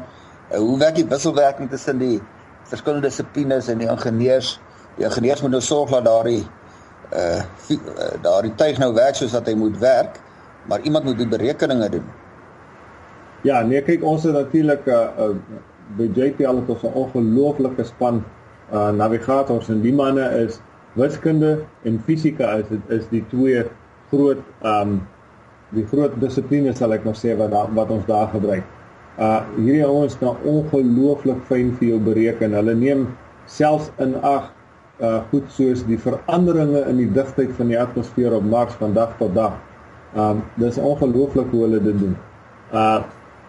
Uh, 0.51 0.57
hoe 0.57 0.79
werk 0.79 0.95
die 0.95 1.05
wisselwerking 1.05 1.69
tussen 1.69 1.99
die 1.99 2.21
verskillende 2.73 3.07
dissiplines 3.07 3.69
en 3.71 3.81
die 3.81 3.89
ingenieurs? 3.89 4.57
Die 4.97 5.05
ingenieurs 5.07 5.41
moet 5.45 5.55
nou 5.55 5.61
sorg 5.63 5.93
dat 5.93 6.05
daardie 6.09 6.41
uh 7.13 7.41
daardie 8.23 8.55
tuig 8.57 8.79
nou 8.81 8.93
werk 8.95 9.17
soos 9.19 9.35
wat 9.35 9.47
hy 9.47 9.53
moet 9.57 9.77
werk, 9.81 10.17
maar 10.69 10.81
iemand 10.81 11.05
moet 11.05 11.19
die 11.21 11.29
berekeninge 11.29 11.89
doen. 11.97 12.05
Ja, 13.43 13.61
nee, 13.61 13.81
kyk 13.83 14.03
ons 14.07 14.23
het 14.23 14.33
natuurlik 14.33 14.87
'n 14.87 14.89
uh, 14.89 15.29
uh, 15.29 15.59
by 15.97 16.07
JPL 16.15 16.61
het 16.61 16.69
ons 16.69 16.83
'n 16.83 16.93
ongelooflike 16.93 17.83
span 17.83 18.23
uh 18.71 18.89
navigators 18.89 19.69
en 19.69 19.81
die 19.81 19.93
manne 19.93 20.23
is 20.45 20.59
wiskunde 20.93 21.65
en 21.83 21.99
fisika 22.05 22.53
is 22.61 22.67
dit 22.69 22.89
is 22.89 23.07
die 23.09 23.25
twee 23.29 23.65
groot 24.09 24.39
um 24.61 25.01
die 25.69 25.85
groot 25.85 26.13
dissiplines 26.21 26.77
sal 26.77 26.93
ek 26.93 27.03
maar 27.03 27.17
sê 27.17 27.35
wat 27.37 27.51
da, 27.51 27.67
wat 27.73 27.89
ons 27.89 28.05
daar 28.05 28.27
gebruik. 28.27 28.63
Uh 29.17 29.43
hierdie 29.57 29.85
ouens 29.85 30.17
kan 30.17 30.39
ongelooflik 30.49 31.43
fyn 31.49 31.73
vir 31.77 31.93
jou 31.93 31.99
bereken. 32.01 32.55
Hulle 32.57 32.73
neem 32.75 33.07
selfs 33.45 33.91
in 34.01 34.15
ag 34.25 34.49
uh 35.01 35.19
goed 35.31 35.49
soos 35.53 35.83
die 35.85 35.97
veranderinge 35.97 36.85
in 36.89 37.01
die 37.01 37.09
digtheid 37.13 37.51
van 37.57 37.69
die 37.69 37.79
atmosfeer 37.79 38.33
op 38.33 38.45
Mars 38.45 38.73
van 38.81 38.93
dag 38.93 39.13
tot 39.19 39.35
dag. 39.35 39.59
Um 40.17 40.41
dis 40.61 40.77
ongelooflik 40.77 41.51
hoe 41.51 41.65
hulle 41.67 41.81
dit 41.83 41.99
doen. 41.99 42.17
Uh 42.73 43.03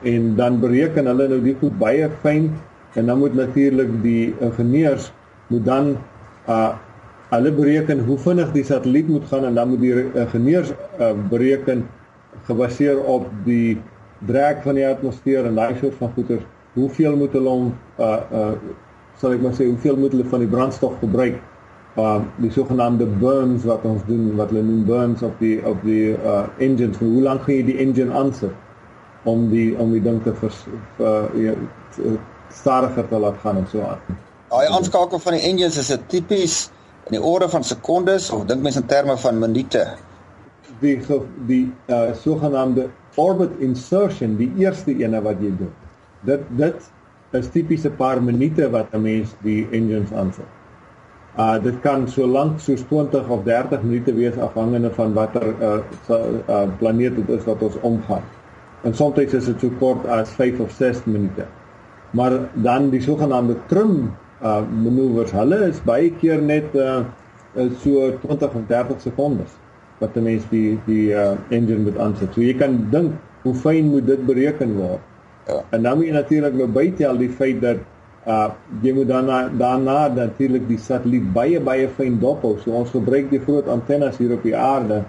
en 0.04 0.34
dan 0.36 0.60
bereken 0.60 1.06
hulle 1.08 1.28
nou 1.28 1.40
die 1.40 1.56
goed 1.60 1.78
baie 1.80 2.10
fyn 2.20 2.50
en 2.94 3.06
dan 3.06 3.18
moet 3.18 3.34
natuurlik 3.34 4.02
die 4.02 4.34
ingenieurs 4.44 5.12
moet 5.48 5.64
dan 5.64 5.96
uh 6.48 6.74
hulle 7.32 7.50
bereken 7.52 8.04
hoe 8.06 8.18
vinnig 8.20 8.52
die 8.52 8.64
satelliet 8.64 9.08
moet 9.08 9.24
gaan 9.30 9.44
en 9.48 9.56
dan 9.56 9.68
moet 9.72 9.80
die 9.80 9.94
ingenieurs 10.12 10.70
uh, 11.00 11.12
bereken 11.30 11.86
gebaseer 12.46 13.00
op 13.00 13.26
die 13.46 13.80
drag 14.26 14.62
van 14.62 14.74
die 14.74 14.86
atmosfeer 14.88 15.46
en 15.46 15.54
daai 15.54 15.76
soort 15.80 15.94
van 15.98 16.12
goeder 16.14 16.44
hoeveel 16.74 17.16
moet 17.16 17.32
hulle 17.32 17.48
om 17.48 17.72
uh 17.98 18.20
uh 18.42 18.52
sal 19.20 19.32
ek 19.32 19.42
maar 19.42 19.54
sê 19.54 19.66
hoeveel 19.68 19.96
moet 19.96 20.12
hulle 20.12 20.26
van 20.30 20.42
die 20.42 20.50
brandstof 20.50 20.98
gebruik 21.00 21.38
uh 21.96 22.20
die 22.42 22.50
sogenaamde 22.50 23.06
burns 23.06 23.64
wat 23.64 23.84
ons 23.84 24.02
doen 24.06 24.32
wat 24.36 24.50
hulle 24.50 24.66
noem 24.66 24.84
burns 24.84 25.22
op 25.22 25.38
die 25.38 25.56
op 25.66 25.82
die 25.86 26.12
uh 26.12 26.44
engines 26.58 26.98
hoe 26.98 27.22
lank 27.22 27.46
gaan 27.46 27.60
jy 27.60 27.66
die 27.72 27.80
engine 27.86 28.12
aansit 28.12 28.62
om 29.24 29.48
die 29.50 29.72
om 29.80 29.92
die 29.92 30.02
ding 30.04 30.20
te 30.24 30.34
vers, 30.36 30.64
uh, 31.00 31.24
ja, 31.40 31.54
stadiger 32.52 33.08
te 33.08 33.20
laat 33.20 33.38
gaan 33.42 33.62
en 33.62 33.68
so 33.70 33.84
aan. 33.86 34.18
Daai 34.52 34.66
aanskakel 34.76 35.20
van 35.20 35.36
die 35.38 35.44
engines 35.48 35.78
is 35.80 35.90
'n 35.92 36.04
tipies 36.08 36.70
in 37.08 37.16
die 37.16 37.22
orde 37.22 37.48
van 37.48 37.64
sekondes 37.64 38.30
of 38.30 38.44
dink 38.44 38.62
mense 38.62 38.80
in 38.80 38.86
terme 38.86 39.16
van 39.16 39.38
minute. 39.38 39.86
Die 40.80 41.00
die 41.46 41.72
uh, 41.86 42.12
sogenaamde 42.14 42.88
orbit 43.16 43.50
insertion, 43.60 44.36
die 44.36 44.50
eerste 44.58 44.94
ene 44.98 45.22
wat 45.22 45.40
jy 45.42 45.52
doen. 45.58 45.72
Dit 46.26 46.44
dit 46.58 46.90
is 47.34 47.48
tipies 47.50 47.84
'n 47.86 47.96
paar 47.96 48.22
minute 48.22 48.70
wat 48.70 48.94
'n 48.94 49.02
mens 49.02 49.34
die 49.42 49.66
engines 49.70 50.12
aansit. 50.12 50.50
Uh 51.38 51.58
dit 51.62 51.80
kan 51.80 52.08
so 52.08 52.26
lank 52.26 52.60
soos 52.60 52.84
20 52.88 53.28
of 53.28 53.42
30 53.44 53.82
minute 53.82 54.14
wees 54.14 54.38
afhangende 54.38 54.90
van 54.90 55.12
watter 55.14 55.54
uh, 55.60 55.80
uh 56.48 56.68
planeet 56.78 57.16
dit 57.16 57.28
is 57.28 57.44
wat 57.44 57.62
ons 57.62 57.80
omgaan 57.80 58.22
en 58.84 58.94
soms 58.94 59.18
is 59.18 59.44
dit 59.48 59.60
so 59.60 59.70
kort 59.80 60.06
as 60.06 60.30
5 60.36 60.60
of 60.60 60.70
6 60.70 61.04
minute. 61.04 61.46
Maar 62.10 62.38
dan 62.52 62.90
die 62.90 63.00
sogenaamde 63.02 63.56
trim 63.66 64.12
uh 64.42 64.62
manoeuvres, 64.82 65.32
hulle 65.32 65.60
is 65.68 65.80
baie 65.82 66.10
keer 66.20 66.42
net 66.42 66.74
uh 66.74 67.02
so 67.80 68.10
20 68.20 68.54
of 68.54 68.66
30 68.68 69.00
sekondes 69.00 69.50
wat 69.98 70.16
'n 70.16 70.22
mens 70.22 70.44
die 70.50 70.78
die 70.86 71.08
uh 71.12 71.34
engine 71.48 71.82
moet 71.86 71.98
aansit. 71.98 72.34
So 72.34 72.40
jy 72.40 72.54
kan 72.54 72.86
dink 72.90 73.12
hoe 73.42 73.54
fyn 73.54 73.90
moet 73.90 74.06
dit 74.06 74.26
bereken 74.26 74.76
word. 74.76 75.00
Ja. 75.46 75.64
En 75.70 75.82
dan 75.82 75.96
moet 75.96 76.06
jy 76.06 76.12
natuurlik 76.12 76.54
nou 76.54 76.68
bytel 76.68 77.18
die 77.18 77.28
feit 77.30 77.60
dat 77.60 77.76
uh 78.26 78.48
jy 78.82 78.94
moet 78.94 79.08
dan 79.08 79.26
daarna 79.58 80.08
natuurlik 80.08 80.68
die 80.68 80.78
satelliet 80.78 81.32
baie 81.32 81.60
baie 81.60 81.88
fyn 81.88 82.18
dophou. 82.20 82.56
So 82.58 82.70
ons 82.70 82.90
gebruik 82.90 83.30
die 83.30 83.40
groot 83.40 83.68
antennes 83.68 84.18
hier 84.18 84.32
op 84.32 84.42
die 84.42 84.56
aarde 84.56 85.04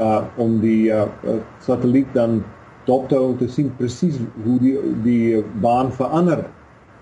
uh 0.00 0.22
om 0.36 0.60
die 0.60 0.90
uh, 0.90 1.08
uh 1.24 1.40
satelliet 1.64 2.12
dan 2.12 2.44
dop 2.84 3.08
te 3.08 3.14
hou 3.14 3.32
om 3.32 3.38
te 3.38 3.48
sien 3.48 3.72
presies 3.76 4.20
hoe 4.44 4.58
die 4.60 4.76
die 5.02 5.42
baan 5.60 5.92
verander 5.92 6.44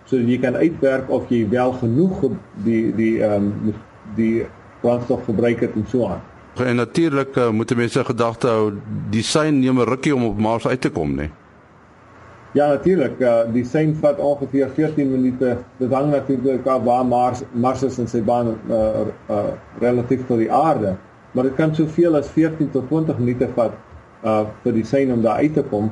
sodat 0.07 0.31
jy 0.31 0.39
kan 0.39 0.57
uitwerk 0.57 1.11
of 1.11 1.31
jy 1.31 1.43
wel 1.51 1.73
genoeg 1.83 2.25
die 2.65 2.95
die 2.95 3.13
ehm 3.23 3.51
um, 3.67 3.75
die 4.15 4.47
brandstof 4.83 5.25
gebruik 5.27 5.61
het 5.61 5.75
en 5.75 5.87
so 5.91 6.07
aan. 6.07 6.23
En 6.65 6.77
natuurlik 6.77 7.37
uh, 7.37 7.51
moet 7.51 7.77
mense 7.77 8.05
gedagte 8.05 8.49
hou 8.49 8.73
die 9.11 9.23
sein 9.23 9.59
neem 9.59 9.81
'n 9.81 9.89
rukkie 9.89 10.15
om 10.15 10.25
op 10.25 10.39
Mars 10.39 10.67
uit 10.67 10.81
te 10.81 10.91
kom, 10.91 11.11
né? 11.11 11.17
Nee? 11.17 11.31
Ja, 12.57 12.69
natuurlik. 12.69 13.19
Uh, 13.21 13.41
die 13.53 13.65
sein 13.65 13.97
vat 14.01 14.19
ongeveer 14.19 14.71
14 14.75 15.11
minute. 15.11 15.57
Dit 15.77 15.93
hang 15.93 16.11
natuurlik 16.11 16.67
af 16.67 16.83
waar 16.83 17.05
Mars 17.07 17.43
Mars 17.53 17.83
is 17.83 17.99
in 17.99 18.09
sy 18.09 18.23
baan 18.25 18.55
uh, 18.71 19.05
uh, 19.29 19.43
relatief 19.81 20.23
tot 20.27 20.39
die 20.41 20.53
aarde, 20.53 20.95
maar 21.33 21.45
dit 21.45 21.55
kan 21.55 21.75
soveel 21.75 22.17
as 22.17 22.31
14 22.33 22.71
tot 22.71 22.89
20 22.89 23.19
minute 23.19 23.49
vat 23.59 23.77
uh 24.25 24.47
vir 24.65 24.73
die 24.73 24.85
sein 24.85 25.13
om 25.13 25.21
daar 25.23 25.43
uit 25.45 25.53
te 25.55 25.63
kom 25.63 25.91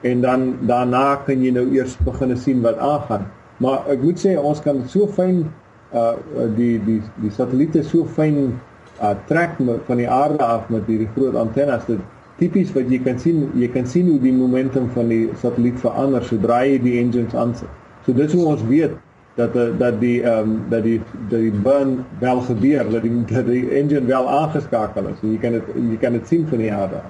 en 0.00 0.20
dan 0.20 0.46
daarna 0.66 1.18
kan 1.26 1.42
jy 1.44 1.52
nou 1.52 1.66
eers 1.74 1.98
begin 2.08 2.32
sien 2.36 2.62
wat 2.64 2.78
aangaan. 2.78 3.28
Maar 3.60 3.84
ek 3.92 4.00
moet 4.02 4.20
sê 4.24 4.32
ons 4.40 4.60
kan 4.64 4.80
so 4.88 5.06
fyn 5.18 5.44
uh 5.92 6.14
die 6.56 6.80
die 6.88 7.02
die 7.20 7.30
satelliete 7.30 7.84
so 7.84 8.08
fyn 8.16 8.56
uh 9.00 9.14
trek 9.28 9.56
van 9.86 9.96
die 9.96 10.08
aarde 10.10 10.44
af 10.44 10.68
met 10.72 10.86
hierdie 10.86 11.08
groot 11.14 11.34
antennes 11.36 11.84
dit 11.86 12.00
tipies 12.40 12.72
wat 12.76 12.90
jy 12.92 13.00
kan 13.04 13.18
sien 13.20 13.46
jy 13.56 13.68
kan 13.72 13.88
sien 13.88 14.08
hoe 14.10 14.20
die 14.20 14.32
momentum 14.32 14.88
van 14.94 15.08
die 15.12 15.24
satelliet 15.40 15.80
verander 15.80 16.24
sodra 16.24 16.62
jy 16.64 16.78
die 16.84 16.98
engines 17.00 17.34
aansit. 17.34 17.68
So 18.06 18.12
dis 18.16 18.32
hoe 18.36 18.46
ons 18.52 18.64
weet 18.68 18.96
dat 19.36 19.56
uh, 19.56 19.68
dat 19.78 20.00
die 20.00 20.22
ehm 20.22 20.50
um, 20.50 20.56
dat 20.72 20.84
die 20.84 20.98
dat 21.30 21.40
die 21.40 21.52
burn 21.64 21.98
wel 22.20 22.40
gebeur 22.48 22.90
dat 22.92 23.02
die 23.02 23.24
dat 23.32 23.48
die 23.48 23.64
engine 23.80 24.04
wel 24.08 24.28
aangeskakel 24.28 25.08
is. 25.12 25.22
Jy 25.22 25.38
kan 25.42 25.56
dit 25.58 25.72
jy 25.76 25.98
kan 26.00 26.12
dit 26.16 26.28
sien 26.28 26.46
van 26.48 26.64
die 26.64 26.72
aarde. 26.72 27.02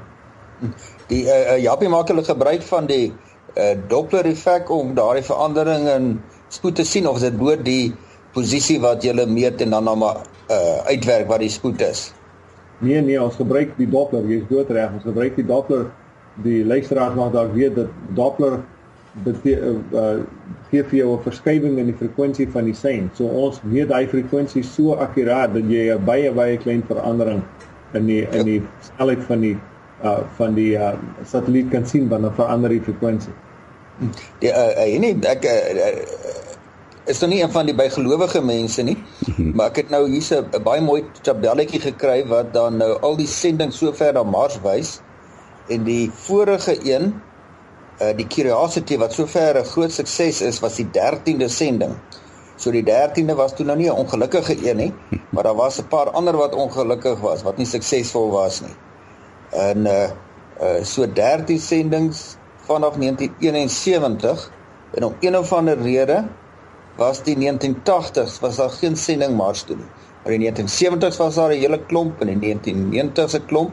Die 1.11 1.23
uh, 1.25 1.41
uh, 1.55 1.59
Japie 1.63 1.91
maak 1.93 2.09
hulle 2.11 2.25
gebruik 2.25 2.63
van 2.71 2.87
die 2.87 3.05
uh, 3.11 3.75
Doppler 3.89 4.27
effek 4.31 4.71
om 4.71 4.95
daardie 4.95 5.27
verandering 5.27 5.89
in 5.91 6.09
spoed 6.49 6.79
te 6.81 6.85
sien 6.85 7.07
of 7.09 7.21
dit 7.21 7.37
bo 7.39 7.57
die 7.57 7.95
posisie 8.33 8.79
wat 8.81 9.05
jy 9.05 9.27
meet 9.27 9.61
en 9.61 9.71
dan 9.71 9.85
nou 9.85 9.97
maar 9.97 10.25
uh, 10.51 10.79
uitwerk 10.87 11.27
wat 11.29 11.43
die 11.45 11.53
spoed 11.53 11.81
is. 11.81 12.13
Nee 12.79 13.01
nee, 13.01 13.23
ons 13.23 13.37
gebruik 13.41 13.77
die 13.77 13.89
Doppler, 13.89 14.25
jy's 14.29 14.49
doodreg. 14.49 14.93
Ons 14.93 15.07
gebruik 15.09 15.37
die 15.37 15.47
Doppler. 15.47 15.87
Die 16.45 16.65
luisteraars 16.65 17.15
mag 17.17 17.33
dalk 17.33 17.55
weet 17.55 17.75
dat 17.79 17.93
Doppler 18.15 18.61
dit 19.25 19.47
uh, 19.55 19.71
uh, 19.97 20.19
gee 20.71 20.83
vir 20.85 20.99
jou 20.99 21.15
'n 21.17 21.23
verskywing 21.25 21.79
in 21.79 21.87
die 21.87 21.97
frekwensie 21.97 22.49
van 22.53 22.65
die 22.69 22.75
sein. 22.75 23.11
So 23.15 23.25
ons 23.25 23.63
meet 23.63 23.89
daai 23.89 24.07
frekwensie 24.09 24.63
so 24.63 24.93
akkuraat 24.93 25.55
dat 25.55 25.65
jy 25.71 25.89
'n 25.95 26.05
baie 26.05 26.33
baie 26.33 26.59
klein 26.59 26.83
verandering 26.85 27.43
in 27.95 28.07
die 28.07 28.27
in 28.31 28.45
die 28.45 28.63
snelheid 28.81 29.25
van 29.25 29.41
die 29.41 29.57
uh 30.05 30.21
van 30.37 30.55
die 30.55 30.77
uh 30.77 30.93
satelliet 31.25 31.71
kan 31.71 31.87
sien 31.87 32.09
wanneer 32.09 32.33
verander 32.33 32.69
die 32.71 32.81
frekwensie. 32.81 33.33
Die 34.41 34.53
uh, 34.53 34.85
uh 34.85 34.99
nee, 35.01 35.17
ek 35.23 35.45
uh, 35.45 36.26
is 37.07 37.21
nou 37.23 37.29
nie 37.31 37.43
een 37.43 37.53
van 37.55 37.69
die 37.69 37.75
bygelowige 37.75 38.41
mense 38.43 38.83
nie, 38.83 38.97
maar 39.55 39.71
ek 39.71 39.85
het 39.85 39.93
nou 39.95 40.03
hier's 40.11 40.33
'n 40.35 40.63
baie 40.63 40.83
mooi 40.83 41.05
tabelletjie 41.23 41.81
gekry 41.81 42.27
wat 42.27 42.53
dan 42.53 42.77
nou 42.83 42.99
al 43.01 43.17
die 43.17 43.27
sendinge 43.31 43.73
sover 43.73 44.13
na 44.13 44.23
Mars 44.23 44.59
wys 44.63 45.01
en 45.69 45.85
die 45.85 46.11
vorige 46.11 46.75
een 46.83 47.15
uh 48.01 48.13
die 48.17 48.27
Curiosity 48.27 48.99
wat 48.99 49.13
sover 49.13 49.59
'n 49.59 49.65
groot 49.65 49.93
sukses 49.93 50.41
is 50.41 50.61
was 50.61 50.77
die 50.77 50.89
13de 50.91 51.49
sending. 51.49 51.95
So 52.57 52.71
die 52.71 52.83
13de 52.83 53.35
was 53.35 53.55
toe 53.55 53.67
nou 53.67 53.77
nie 53.77 53.89
'n 53.89 53.97
ongelukkige 54.03 54.69
een 54.69 54.77
nie, 54.77 54.93
maar 55.31 55.43
daar 55.43 55.55
was 55.55 55.79
'n 55.79 55.89
paar 55.89 56.11
ander 56.11 56.37
wat 56.37 56.55
ongelukkig 56.55 57.21
was, 57.21 57.43
wat 57.43 57.57
nie 57.57 57.67
suksesvol 57.67 58.31
was 58.31 58.61
nie. 58.61 58.75
En 59.51 59.87
uh 59.87 60.11
uh 60.61 60.85
so 60.85 61.07
13 61.13 61.59
sendinge 61.59 62.19
vanaf 62.67 62.97
1971 62.97 64.51
en 64.95 65.05
om 65.05 65.15
een 65.21 65.39
of 65.39 65.53
ander 65.53 65.79
rede 65.79 66.25
was 66.97 67.23
die 67.23 67.37
1980s 67.37 68.41
was 68.41 68.57
daar 68.57 68.71
geen 68.71 68.97
sending 68.97 69.37
Mars 69.37 69.63
toe 69.63 69.77
nie. 69.77 69.89
Maar 70.23 70.33
in 70.33 70.41
die 70.41 70.51
1970s 70.51 71.17
was 71.17 71.35
daar 71.35 71.53
'n 71.53 71.59
hele 71.59 71.81
klomp 71.87 72.21
en 72.21 72.29
in 72.29 72.39
die 72.39 72.55
1990s 72.55 73.35
'n 73.35 73.47
klomp. 73.47 73.73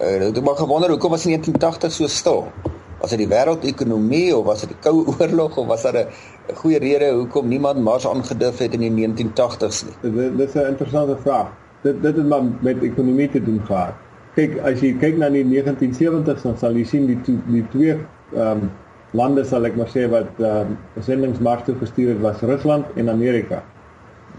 Uh, 0.00 0.28
ek 0.28 0.34
het 0.34 0.44
maar 0.44 0.56
gewonder 0.56 0.90
hoekom 0.90 1.10
was 1.10 1.22
die 1.22 1.38
1980s 1.38 1.96
so 1.96 2.06
stil? 2.06 2.52
Was 3.00 3.10
dit 3.10 3.18
die 3.18 3.28
wêreldekonomie 3.28 4.36
of 4.36 4.44
was 4.44 4.60
dit 4.60 4.68
die 4.68 4.78
koue 4.80 5.04
oorlog 5.18 5.56
of 5.56 5.66
was 5.66 5.82
daar 5.82 5.96
'n 5.96 6.06
goeie 6.54 6.78
rede 6.78 7.12
hoekom 7.12 7.48
niemand 7.48 7.82
Mars 7.82 8.06
aangedurf 8.06 8.58
het 8.58 8.74
in 8.74 8.80
die 8.80 8.90
1980s 8.90 9.84
nie? 9.84 9.94
Dit 10.00 10.38
dit 10.38 10.48
is 10.48 10.54
'n 10.54 10.66
interessante 10.66 11.16
vraag. 11.22 11.48
Dit 11.82 12.02
dit 12.02 12.16
het 12.16 12.28
maar 12.28 12.42
met 12.60 12.82
ekonomie 12.82 13.30
te 13.30 13.42
doen 13.42 13.60
gehad. 13.66 13.94
Kyk, 14.34 14.58
as 14.58 14.80
jy 14.80 14.96
kyk 14.98 15.16
na 15.16 15.28
die 15.30 15.44
1970s 15.44 16.42
dan 16.42 16.58
sal 16.58 16.74
jy 16.74 16.84
sien 16.84 17.06
die 17.06 17.20
die 17.46 17.68
twee 17.68 17.96
ehm 18.34 18.50
um, 18.50 18.70
lande 19.12 19.44
sal 19.44 19.66
ek 19.66 19.76
maar 19.76 19.90
sê 19.90 20.06
wat 20.10 20.38
uh, 20.38 20.62
sendingsmag 21.02 21.64
toe 21.66 21.74
gestuur 21.80 22.14
het 22.14 22.22
was 22.22 22.42
Rusland 22.46 22.86
en 22.94 23.10
Amerika. 23.10 23.62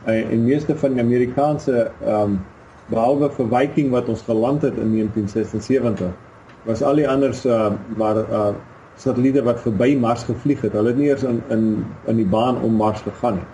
En, 0.05 0.29
en 0.31 0.45
meeste 0.45 0.75
van 0.75 0.97
die 0.97 1.03
Amerikaanse 1.03 1.91
ehm 2.05 2.21
um, 2.21 2.39
behalwe 2.91 3.29
vir 3.31 3.47
Viking 3.47 3.91
wat 3.93 4.09
ons 4.11 4.21
geland 4.27 4.65
het 4.67 4.75
in 4.75 4.89
1976 4.91 6.09
was 6.67 6.81
al 6.83 6.99
die 6.99 7.07
anders 7.07 7.45
uh, 7.45 7.69
maar 7.95 8.17
uh, 8.17 8.49
satelliete 8.99 9.43
wat 9.47 9.61
verby 9.63 9.95
Mars 9.95 10.25
gevlieg 10.27 10.61
het. 10.61 10.75
Hulle 10.75 10.91
het 10.91 10.99
nie 10.99 11.07
eers 11.07 11.23
in 11.23 11.41
in 11.49 11.85
in 12.11 12.19
die 12.19 12.27
baan 12.27 12.59
om 12.61 12.75
Mars 12.75 13.01
gegaan 13.07 13.39
nie. 13.39 13.49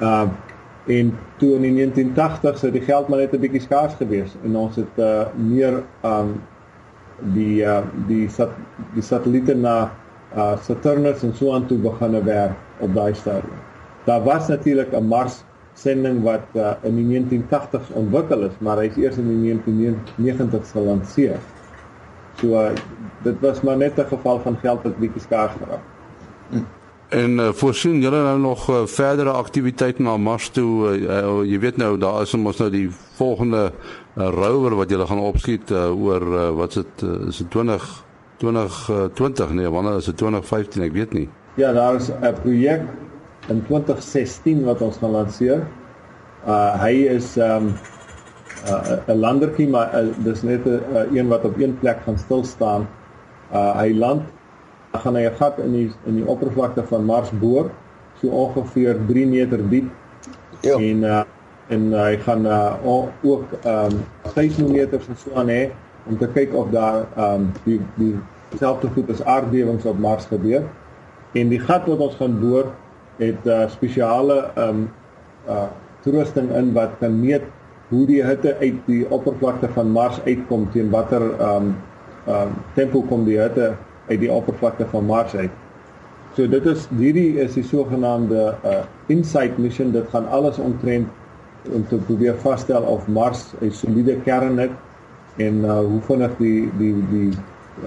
Uh 0.00 0.28
en 0.90 1.10
toe 1.38 1.54
in 1.54 1.62
die 1.62 1.74
1980s 1.76 2.62
het 2.64 2.72
die 2.72 2.82
geld 2.82 3.08
maar 3.08 3.20
net 3.20 3.34
'n 3.36 3.40
bietjie 3.40 3.60
skaars 3.60 3.94
gewees 3.94 4.34
en 4.44 4.56
ons 4.56 4.76
het 4.76 4.96
uh, 4.98 5.26
meer 5.36 5.82
um 6.02 6.40
die 7.36 7.62
uh, 7.62 7.82
die 8.08 8.28
sat, 8.28 8.50
die 8.94 9.02
satelliete 9.02 9.54
na 9.54 9.92
uh 10.36 10.56
Saturnus 10.62 11.22
en 11.22 11.34
so 11.34 11.54
aan 11.54 11.66
toe 11.66 11.78
begine 11.78 12.22
werk 12.24 12.56
op 12.80 12.94
daai 12.94 13.14
stadium. 13.14 13.58
Daar 14.04 14.22
was 14.22 14.48
natuurlik 14.48 14.92
'n 14.92 15.06
Mars 15.06 15.44
sending 15.74 16.22
wat 16.22 16.44
uh, 16.54 16.72
in 16.82 16.96
die 16.96 17.06
1980s 17.06 17.92
ontwikkel 17.94 18.42
is, 18.42 18.56
maar 18.58 18.76
hy 18.76 18.90
is 18.90 18.96
eers 18.96 19.16
in 19.16 19.28
die 19.28 19.54
1990s 19.54 20.74
gelanseer. 20.74 21.38
So 22.40 22.52
uh, 22.58 22.70
dit 23.22 23.40
was 23.40 23.60
maar 23.60 23.76
net 23.76 23.98
'n 23.98 24.08
geval 24.08 24.40
van 24.40 24.58
geld 24.62 24.82
wat 24.82 24.98
bietjie 24.98 25.20
skaars 25.20 25.52
geraak. 25.62 25.84
En 27.08 27.38
uh, 27.38 27.48
voorsien 27.52 28.00
julle 28.00 28.22
nou 28.22 28.38
nog 28.38 28.68
uh, 28.70 28.86
verdere 28.86 29.30
aktiwiteite 29.30 30.02
na 30.02 30.16
Mars 30.16 30.48
toe? 30.48 30.98
Uh, 30.98 31.18
uh, 31.18 31.50
jy 31.50 31.58
weet 31.58 31.76
nou 31.76 31.98
daar 31.98 32.22
is 32.22 32.34
ons 32.34 32.58
nou 32.58 32.70
die 32.70 32.90
volgende 33.18 33.72
uh, 34.16 34.28
rover 34.28 34.76
wat 34.76 34.90
julle 34.90 35.06
gaan 35.06 35.18
opskiet 35.18 35.70
uh, 35.70 35.90
oor 35.90 36.22
uh, 36.22 36.50
wat 36.50 36.76
is 36.76 36.82
dit 36.82 37.02
uh, 37.02 37.28
is 37.28 37.42
dit 37.42 37.50
20 37.50 38.04
2020 38.40 39.52
nee, 39.52 39.68
wanneer 39.70 39.96
is 40.00 40.08
dit 40.08 40.16
2015? 40.16 40.82
Ek 40.88 40.96
weet 40.96 41.12
nie. 41.12 41.28
Ja, 41.60 41.72
daar 41.76 41.94
is 41.98 42.08
'n 42.08 42.34
projek 42.42 42.82
in 43.48 43.62
2016 43.66 44.64
wat 44.64 44.80
ons 44.80 44.96
gaan 44.96 45.10
lanseer. 45.10 45.66
Uh 46.46 46.80
hy 46.80 46.94
is 47.12 47.36
um 47.36 47.74
uh, 48.64 48.96
'n 49.06 49.18
landertjie 49.18 49.68
maar 49.68 49.92
uh, 49.94 50.08
dis 50.24 50.42
net 50.42 50.64
'n 50.64 50.80
uh, 50.92 51.04
een 51.12 51.28
wat 51.28 51.44
op 51.44 51.60
een 51.60 51.78
plek 51.78 52.00
gaan 52.04 52.18
stil 52.18 52.44
staan. 52.44 52.88
Uh 53.52 53.76
hy 53.80 53.92
land 53.92 54.22
gaan 54.92 55.14
hy 55.14 55.26
'n 55.28 55.36
gat 55.36 55.58
in 55.58 55.72
die 55.72 55.90
in 56.06 56.14
die 56.14 56.26
oppervlakte 56.26 56.82
van 56.82 57.04
Mars 57.04 57.30
boor, 57.30 57.70
so 58.20 58.28
ongeveer 58.28 58.96
3 59.06 59.26
meter 59.26 59.68
diep. 59.68 59.90
Ja. 60.60 60.76
En 60.76 61.02
uh 61.02 61.22
en 61.68 61.92
uh, 61.92 62.02
hy 62.02 62.16
gaan 62.16 62.46
uh, 62.46 62.74
ook 63.22 63.44
um 63.64 64.02
seismometers 64.34 65.06
en 65.08 65.16
so 65.16 65.30
aan 65.34 65.48
hê 65.48 65.70
om 66.08 66.18
te 66.18 66.28
kyk 66.28 66.54
of 66.54 66.70
daar 66.70 67.06
ehm 67.16 67.34
um, 67.34 67.52
die 67.64 67.80
die 67.94 68.14
selfde 68.58 68.88
goed 68.94 69.10
as 69.10 69.22
aardbewings 69.24 69.84
op 69.84 69.98
Mars 69.98 70.26
gebeur. 70.26 70.64
En 71.32 71.48
die 71.48 71.60
gat 71.60 71.86
wat 71.86 71.98
ons 71.98 72.16
gaan 72.18 72.40
boor 72.40 72.72
het 73.18 73.44
'n 73.44 73.48
uh, 73.48 73.68
spesiale 73.68 74.50
ehm 74.54 74.68
um, 74.68 74.90
uh 75.48 75.68
toerusting 76.00 76.50
in 76.56 76.72
wat 76.72 76.90
kan 76.98 77.20
meet 77.20 77.42
hoe 77.88 78.06
die 78.06 78.22
hitte 78.24 78.56
uit 78.60 78.78
die 78.86 79.04
oppervlakte 79.10 79.68
van 79.68 79.90
Mars 79.90 80.20
uitkom 80.24 80.70
teen 80.72 80.90
watter 80.90 81.22
ehm 81.22 81.56
um, 81.56 81.76
ehm 82.26 82.42
um, 82.42 82.52
tempo 82.74 83.02
kom 83.02 83.24
die 83.24 83.38
hitte 83.38 83.74
uit 84.08 84.20
die 84.20 84.32
oppervlakte 84.32 84.86
van 84.86 85.04
Mars 85.04 85.34
uit. 85.34 85.50
So 86.34 86.48
dit 86.48 86.66
is 86.66 86.88
hierdie 86.98 87.38
is 87.42 87.54
die 87.54 87.64
sogenaamde 87.64 88.54
uh 88.64 88.82
InSight 89.06 89.58
mission 89.58 89.92
dit 89.92 90.06
gaan 90.08 90.28
alles 90.28 90.58
omtrent 90.58 91.08
om 91.74 91.86
te 91.88 91.96
probeer 91.96 92.34
vasstel 92.34 92.82
of 92.82 93.08
Mars 93.08 93.54
'n 93.60 93.70
soliede 93.70 94.16
kern 94.24 94.58
het 94.58 94.70
en 95.36 95.64
uh, 95.64 95.78
hoe 95.78 96.00
vinnig 96.00 96.36
die 96.38 96.70
die 96.78 96.94
die 97.10 97.30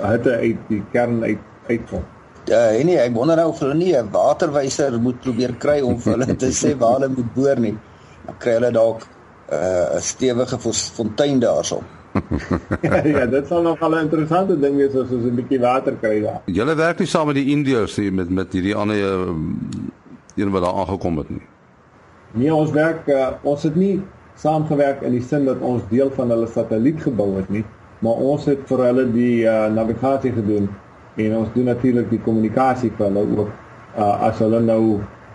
hitte 0.01 0.37
uit 0.37 0.57
die 0.67 0.83
kern 0.91 1.23
uit 1.23 1.39
uitkom. 1.67 2.03
Ja, 2.45 2.59
en 2.75 2.85
nee, 2.85 2.99
ek 2.99 3.13
wonder 3.15 3.39
nou 3.39 3.49
of 3.53 3.59
hulle 3.63 3.75
nie 3.75 3.95
'n 3.95 4.11
waterwyser 4.11 4.99
moet 4.99 5.19
probeer 5.21 5.53
kry 5.55 5.79
om 5.81 5.99
vir 5.99 6.17
hulle 6.17 6.35
te 6.35 6.51
sê 6.51 6.75
waar 6.77 6.99
hulle 6.99 7.09
moet 7.15 7.33
boor 7.33 7.59
nie. 7.59 7.77
Dan 8.25 8.37
kry 8.37 8.53
hulle 8.59 8.71
dalk 8.71 9.07
uh, 9.51 9.57
'n 9.57 9.95
uh, 9.95 10.01
stewige 10.01 10.57
fontein 10.59 11.39
daarso. 11.39 11.83
ja, 12.81 13.25
dit 13.25 13.47
sal 13.47 13.61
nog 13.61 13.79
'n 13.79 13.97
interessante 13.99 14.59
ding 14.59 14.75
wees 14.75 14.95
as 14.95 15.09
ons 15.11 15.25
'n 15.25 15.35
bietjie 15.35 15.59
water 15.59 15.95
kry 15.95 16.21
daar. 16.21 16.41
Julle 16.45 16.75
werk 16.75 16.99
nie 16.99 17.07
saam 17.07 17.27
met 17.27 17.35
die 17.35 17.49
Indiërs 17.55 17.97
nie 17.97 18.11
met 18.11 18.29
met 18.29 18.53
hierdie 18.53 18.75
ander 18.75 18.97
uh, 18.97 19.35
een 20.35 20.51
wat 20.51 20.63
daar 20.63 20.73
aangekom 20.73 21.17
het 21.17 21.29
nie. 21.29 21.41
Nee, 22.31 22.53
ons 22.53 22.71
werk 22.71 23.07
uh, 23.07 23.27
ons 23.41 23.63
het 23.63 23.75
nie 23.75 24.01
saamgewerk 24.35 25.01
in 25.01 25.11
die 25.17 25.21
sin 25.21 25.45
dat 25.45 25.61
ons 25.61 25.83
deel 25.89 26.11
van 26.15 26.31
hulle 26.33 26.47
satelliet 26.47 27.01
gebou 27.01 27.35
het 27.37 27.49
nie, 27.49 27.63
maar 28.03 28.21
ons 28.33 28.45
het 28.49 28.63
vir 28.69 28.85
hulle 28.87 29.05
die 29.13 29.43
uh, 29.45 29.67
navigasie 29.73 30.33
gedoen 30.35 30.69
en 31.15 31.35
ons 31.37 31.51
doen 31.53 31.69
natuurlik 31.69 32.09
die 32.09 32.21
kommunikasie 32.25 32.91
vir 32.97 33.09
hulle 33.09 33.25
ook 33.37 33.51
uh, 33.97 34.27
as 34.29 34.39
hulle 34.41 34.61
nou 34.65 34.81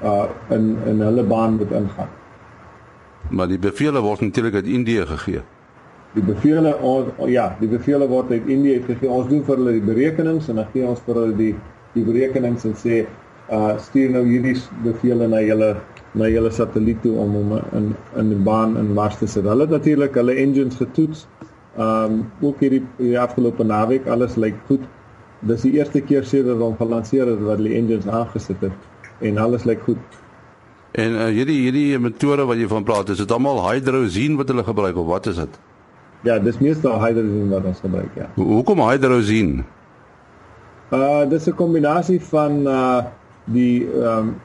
uh, 0.02 0.26
in 0.54 0.74
in 0.90 1.04
hulle 1.04 1.24
baan 1.24 1.56
moet 1.60 1.72
ingaan. 1.72 2.10
Maar 3.30 3.48
die 3.48 3.58
bevele 3.58 4.00
word 4.00 4.20
natuurlik 4.20 4.54
uit 4.54 4.66
Indië 4.66 5.06
gegee. 5.06 5.42
Die 6.14 6.24
bevele 6.24 6.74
ons 6.82 7.10
ja, 7.30 7.50
die 7.60 7.68
bevele 7.68 8.08
word 8.08 8.30
uit 8.30 8.46
Indië 8.46 8.82
gegee. 8.86 9.08
Ons 9.08 9.28
doen 9.28 9.44
vir 9.44 9.60
hulle 9.60 9.74
die 9.78 9.84
berekenings 9.84 10.48
en 10.48 10.62
dan 10.62 10.70
gee 10.72 10.86
ons 10.86 11.02
vir 11.06 11.22
hulle 11.22 11.36
die 11.36 11.54
die 11.94 12.04
berekenings 12.04 12.64
en 12.68 12.76
sê 12.76 13.02
uh 13.50 13.78
stuur 13.80 14.10
nou 14.12 14.24
hierdie 14.28 14.56
bevele 14.84 15.28
na 15.28 15.40
julle 15.40 15.70
na 16.18 16.28
julle 16.28 16.50
satelliet 16.52 17.00
toe 17.02 17.14
om 17.20 17.34
hom 17.38 17.54
in 17.78 17.88
in 18.20 18.28
die 18.34 18.42
baan 18.50 18.76
in 18.76 18.92
Mars 18.94 19.18
te 19.20 19.26
sit. 19.26 19.44
Hulle 19.44 19.64
het 19.66 19.74
natuurlik 19.76 20.14
hulle 20.14 20.34
engines 20.34 20.76
getoets. 20.76 21.26
Um 21.78 22.26
ook 22.40 22.60
hierdie 22.60 22.82
die 22.98 23.18
afgelope 23.20 23.64
naweek 23.64 24.06
alles 24.06 24.36
lyk 24.36 24.56
goed. 24.68 24.84
Dis 25.48 25.62
die 25.62 25.76
eerste 25.78 26.00
keer 26.00 26.24
sedert 26.26 26.60
hom 26.60 26.76
gelanseer 26.76 27.28
het 27.30 27.40
wat 27.46 27.62
die 27.62 27.76
engines 27.78 28.08
aangesit 28.08 28.60
het 28.60 29.22
en 29.24 29.38
alles 29.38 29.64
lyk 29.64 29.80
goed. 29.86 30.18
En 30.98 31.14
uh, 31.14 31.28
hierdie 31.32 31.58
hierdie 31.62 31.98
metode 32.00 32.46
wat 32.48 32.58
jy 32.58 32.68
van 32.68 32.84
praat, 32.84 33.12
is 33.12 33.20
dit 33.20 33.32
almal 33.32 33.60
hydrosien 33.62 34.38
wat 34.40 34.48
hulle 34.50 34.64
gebruik 34.66 34.96
of 34.96 35.06
wat 35.06 35.28
is 35.30 35.36
dit? 35.36 35.58
Ja, 36.26 36.38
dis 36.42 36.58
meestal 36.58 36.98
hydrosien 36.98 37.52
wat 37.52 37.66
ons 37.68 37.82
gebruik, 37.84 38.10
ja. 38.18 38.26
Ho 38.34 38.46
hoekom 38.58 38.82
hydrosien? 38.82 39.60
Uh 40.90 41.24
dis 41.28 41.46
'n 41.46 41.54
kombinasie 41.54 42.20
van 42.32 42.66
uh 42.66 43.04
die 43.52 43.86
ehm 43.86 44.18
um, 44.18 44.36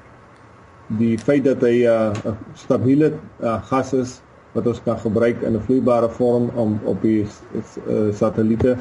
die 1.00 1.18
feit 1.18 1.46
dat 1.46 1.62
hy 1.63 1.88
'n 1.88 2.13
uh, 2.28 2.36
stabiele 2.54 3.13
uh, 3.42 3.62
gas 3.70 3.94
is 3.94 4.22
wat 4.54 4.68
ons 4.68 4.82
kan 4.84 4.98
gebruik 5.00 5.42
in 5.42 5.56
'n 5.56 5.62
vloeibare 5.62 6.10
vorm 6.10 6.50
om 6.56 6.80
op 6.84 7.02
die 7.02 7.26
uh, 7.26 8.13
satelliete 8.13 8.78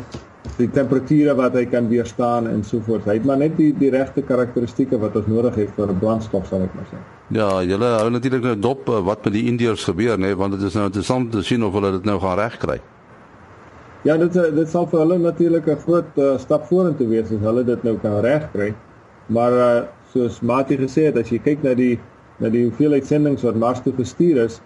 die 0.59 0.69
temperature 0.71 1.35
wat 1.39 1.55
hy 1.55 1.65
kan 1.71 1.89
weerstaan 1.89 2.49
en 2.51 2.65
so 2.65 2.81
voort. 2.81 3.05
Hy 3.05 3.15
het 3.15 3.25
maar 3.25 3.39
net 3.39 3.57
die 3.57 3.71
die 3.79 3.91
regte 3.91 4.23
karakteristikke 4.23 4.99
wat 4.99 5.17
ons 5.17 5.27
nodig 5.27 5.55
het 5.55 5.71
vir 5.77 5.89
'n 5.89 5.99
brandstof 5.99 6.47
sal 6.47 6.63
ek 6.63 6.75
maar 6.75 6.89
sê. 6.91 6.99
Ja, 7.29 7.63
julle 7.63 7.87
hou 7.87 8.11
natuurlik 8.11 8.43
nou 8.43 8.57
dop 8.59 8.87
wat 8.87 9.25
met 9.25 9.33
die 9.33 9.47
Indiërs 9.47 9.85
gebeur 9.85 10.19
nê, 10.19 10.27
nee, 10.27 10.37
want 10.37 10.53
dit 10.53 10.63
is 10.63 10.75
nou 10.75 10.85
interessant 10.85 11.33
te 11.33 11.43
sien 11.43 11.65
of 11.65 11.73
hulle 11.73 11.93
dit 11.93 12.05
nou 12.05 12.19
gaan 12.21 12.39
regkry. 12.39 12.81
Ja, 14.03 14.17
dit 14.17 14.33
dit 14.33 14.69
sal 14.69 14.87
vir 14.87 14.99
hulle 14.99 15.19
natuurlik 15.19 15.67
'n 15.67 15.79
groot 15.87 16.19
uh, 16.19 16.39
stap 16.39 16.67
vorentoe 16.67 17.07
wees 17.09 17.31
as 17.31 17.41
hulle 17.41 17.65
dit 17.65 17.83
nou 17.83 17.99
kan 17.99 18.21
regkry. 18.21 18.75
Maar 19.27 19.53
uh, 19.53 19.83
soos 20.13 20.41
Mati 20.41 20.77
gesê 20.77 21.09
het, 21.09 21.17
as 21.17 21.33
jy 21.33 21.41
kyk 21.43 21.65
na 21.65 21.75
die 21.79 21.97
na 22.43 22.51
die 22.51 22.65
hoeveelheid 22.67 23.07
sendinge 23.07 23.45
wat 23.47 23.59
Mars 23.61 23.83
toe 23.85 23.93
gestuur 23.97 24.41
is, 24.47 24.61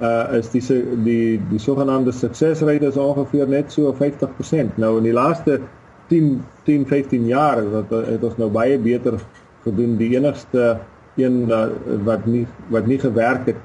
uh 0.00 0.38
is 0.38 0.48
die 0.54 0.62
die 1.04 1.40
die 1.50 1.60
sogenaamde 1.60 2.12
suksesrate 2.16 2.88
is 2.88 2.98
ongeveer 3.00 3.48
net 3.48 3.72
so 3.72 3.92
50%. 3.98 4.78
Nou 4.80 4.96
in 4.98 5.08
die 5.08 5.16
laaste 5.16 5.60
10 6.08 6.40
10 6.66 6.86
15 6.88 7.26
jaar 7.28 7.60
wat 7.74 7.92
het 8.08 8.24
ons 8.24 8.38
nou 8.40 8.48
baie 8.50 8.78
beter 8.78 9.20
gedoen. 9.64 9.98
Die 10.00 10.14
enigste 10.16 10.78
een 11.20 11.42
uh, 11.50 11.66
wat 12.06 12.24
nie 12.26 12.46
wat 12.72 12.86
nie 12.86 12.98
gewerk 12.98 13.46
het 13.52 13.60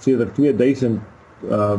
sedert 0.00 0.34
2000 0.34 1.00
uh 1.50 1.76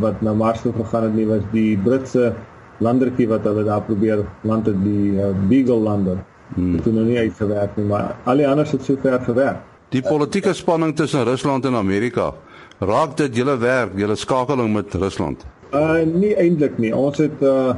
wat 0.00 0.22
na 0.22 0.32
Mars 0.32 0.62
toe 0.62 0.72
gegaan 0.72 1.08
het 1.08 1.14
nie 1.18 1.26
was 1.26 1.42
die 1.52 1.76
Britse 1.82 2.32
landertjie 2.78 3.26
wat 3.28 3.46
hulle 3.48 3.64
daar 3.66 3.82
probeer 3.82 4.22
land 4.46 4.66
het 4.70 4.78
die 4.84 5.16
uh, 5.18 5.32
Beagle 5.50 5.82
lander. 5.82 6.22
Hmm. 6.54 6.76
Dit 6.76 6.84
het 6.84 6.94
nog 6.94 7.04
nie 7.04 7.18
uitgewerk 7.18 7.76
nie, 7.76 7.84
maar 7.84 8.16
al 8.24 8.36
die 8.36 8.48
ander 8.48 8.70
het 8.70 8.84
sover 8.84 9.20
gewerk. 9.20 9.58
Die 9.88 10.02
politieke 10.02 10.52
spanning 10.52 10.96
tussen 10.96 11.24
Rusland 11.24 11.64
en 11.64 11.74
Amerika, 11.74 12.32
raak 12.78 13.16
dit 13.16 13.36
julle 13.36 13.56
werk, 13.58 13.94
julle 13.96 14.16
skakeling 14.16 14.72
met 14.72 14.94
Rusland? 14.94 15.46
Uh 15.72 16.04
nie 16.04 16.34
eintlik 16.36 16.78
nie. 16.78 16.94
Ons 16.96 17.18
het 17.18 17.42
uh 17.42 17.74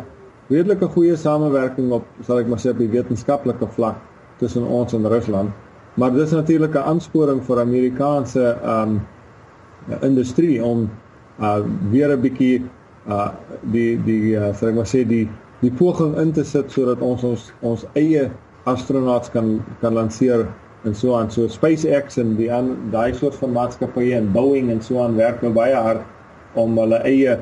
redelike 0.51 0.89
goeie 0.95 1.17
samewerking 1.17 1.93
op 1.95 2.07
sal 2.27 2.41
ek 2.43 2.49
maar 2.51 2.59
sê 2.59 2.73
op 2.75 2.79
die 2.83 2.91
wetenskaplike 2.91 3.69
vlak 3.77 3.99
tussen 4.43 4.67
ons 4.67 4.95
en 4.95 5.07
Rusland. 5.09 5.55
Maar 5.95 6.13
dis 6.15 6.31
natuurlik 6.31 6.75
'n 6.75 6.87
aansporing 6.95 7.45
vir 7.45 7.61
Amerikaanse 7.61 8.57
um 8.65 9.01
industrie 10.03 10.65
om 10.65 10.91
uh 11.41 11.63
weer 11.91 12.11
'n 12.17 12.21
bietjie 12.21 12.63
uh 13.09 13.29
die 13.73 13.99
die 14.05 14.37
uh, 14.37 14.55
sal 14.55 14.69
ek 14.69 14.75
maar 14.75 14.91
sê 14.91 15.07
die 15.07 15.29
die 15.61 15.71
poging 15.71 16.17
in 16.19 16.33
te 16.33 16.45
sit 16.45 16.73
sodat 16.73 17.01
ons 17.01 17.25
ons 17.25 17.53
ons 17.61 17.87
eie 17.95 18.31
astronauts 18.71 19.31
kan 19.35 19.59
kan 19.81 19.95
lanseer 19.95 20.47
en 20.89 20.95
so 20.97 21.17
aan 21.19 21.31
so 21.31 21.49
SpaceX 21.49 22.17
en 22.21 22.37
die 22.39 22.53
aan 22.53 22.77
daai 22.93 23.15
soort 23.15 23.35
van 23.41 23.53
maatskappye 23.53 24.17
en 24.17 24.33
Boeing 24.33 24.71
en 24.73 24.83
so 24.83 25.03
aan 25.03 25.17
werk 25.17 25.43
nou 25.45 25.53
baie 25.53 25.75
hard 25.75 26.01
om 26.59 26.79
hulle 26.79 26.99
eie 27.09 27.39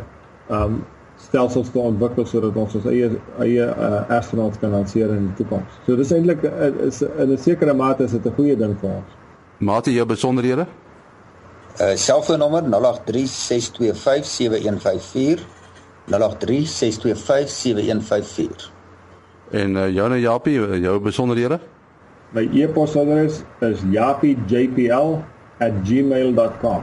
um 0.49 0.85
stelsels 1.19 1.71
te 1.75 1.81
ontwikkel 1.83 2.27
sodat 2.31 2.57
ons 2.57 2.75
ons 2.79 2.85
eie 2.87 3.11
eie 3.43 3.64
uh, 3.67 4.07
astronauts 4.14 4.59
kan 4.62 4.71
lanseer 4.71 5.11
in 5.11 5.27
die 5.27 5.37
toekoms. 5.41 5.73
So 5.87 5.97
dis 5.99 6.12
eintlik 6.14 6.45
uh, 6.47 6.71
is 6.87 7.03
in 7.03 7.33
'n 7.35 7.38
sekere 7.38 7.75
mate 7.75 8.05
is 8.05 8.12
dit 8.12 8.27
'n 8.27 8.35
goeie 8.37 8.57
ding 8.57 8.79
vir 8.81 8.91
ons. 8.91 9.11
Mate 9.59 9.93
jou 9.93 10.07
besonderhede? 10.07 10.67
Uh 11.81 11.95
selfoonnommer 11.95 12.62
0836257154 12.62 15.41
0836257154 16.11 18.78
En 19.51 19.77
uh, 19.77 19.95
joune 19.95 20.21
Japie, 20.21 20.81
jou 20.81 21.01
besonderhede? 21.01 21.59
My 22.31 22.49
e-posadres 22.53 23.43
is 23.65 23.81
japiejpl@gmail.com. 23.91 26.83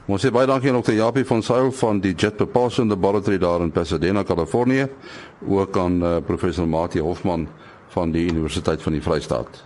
Ons 0.06 0.22
sê 0.22 0.30
baie 0.34 0.48
dankie 0.50 0.70
aan 0.70 0.82
Dr. 0.82 0.98
Japie 0.98 1.26
van 1.26 1.42
Sail 1.46 1.72
van 1.74 2.00
die 2.02 2.14
Jet 2.14 2.38
Propulsion 2.38 2.90
Laboratory 2.90 3.38
daar 3.42 3.62
in 3.62 3.72
Pasadena, 3.74 4.24
Kalifornië, 4.24 4.88
ook 5.48 5.78
aan 5.78 6.04
uh, 6.04 6.18
professor 6.26 6.68
Mati 6.68 7.00
Hofman 7.02 7.48
van 7.94 8.12
die 8.12 8.30
Universiteit 8.30 8.82
van 8.82 8.92
die 8.94 9.02
Vrystaat. 9.02 9.66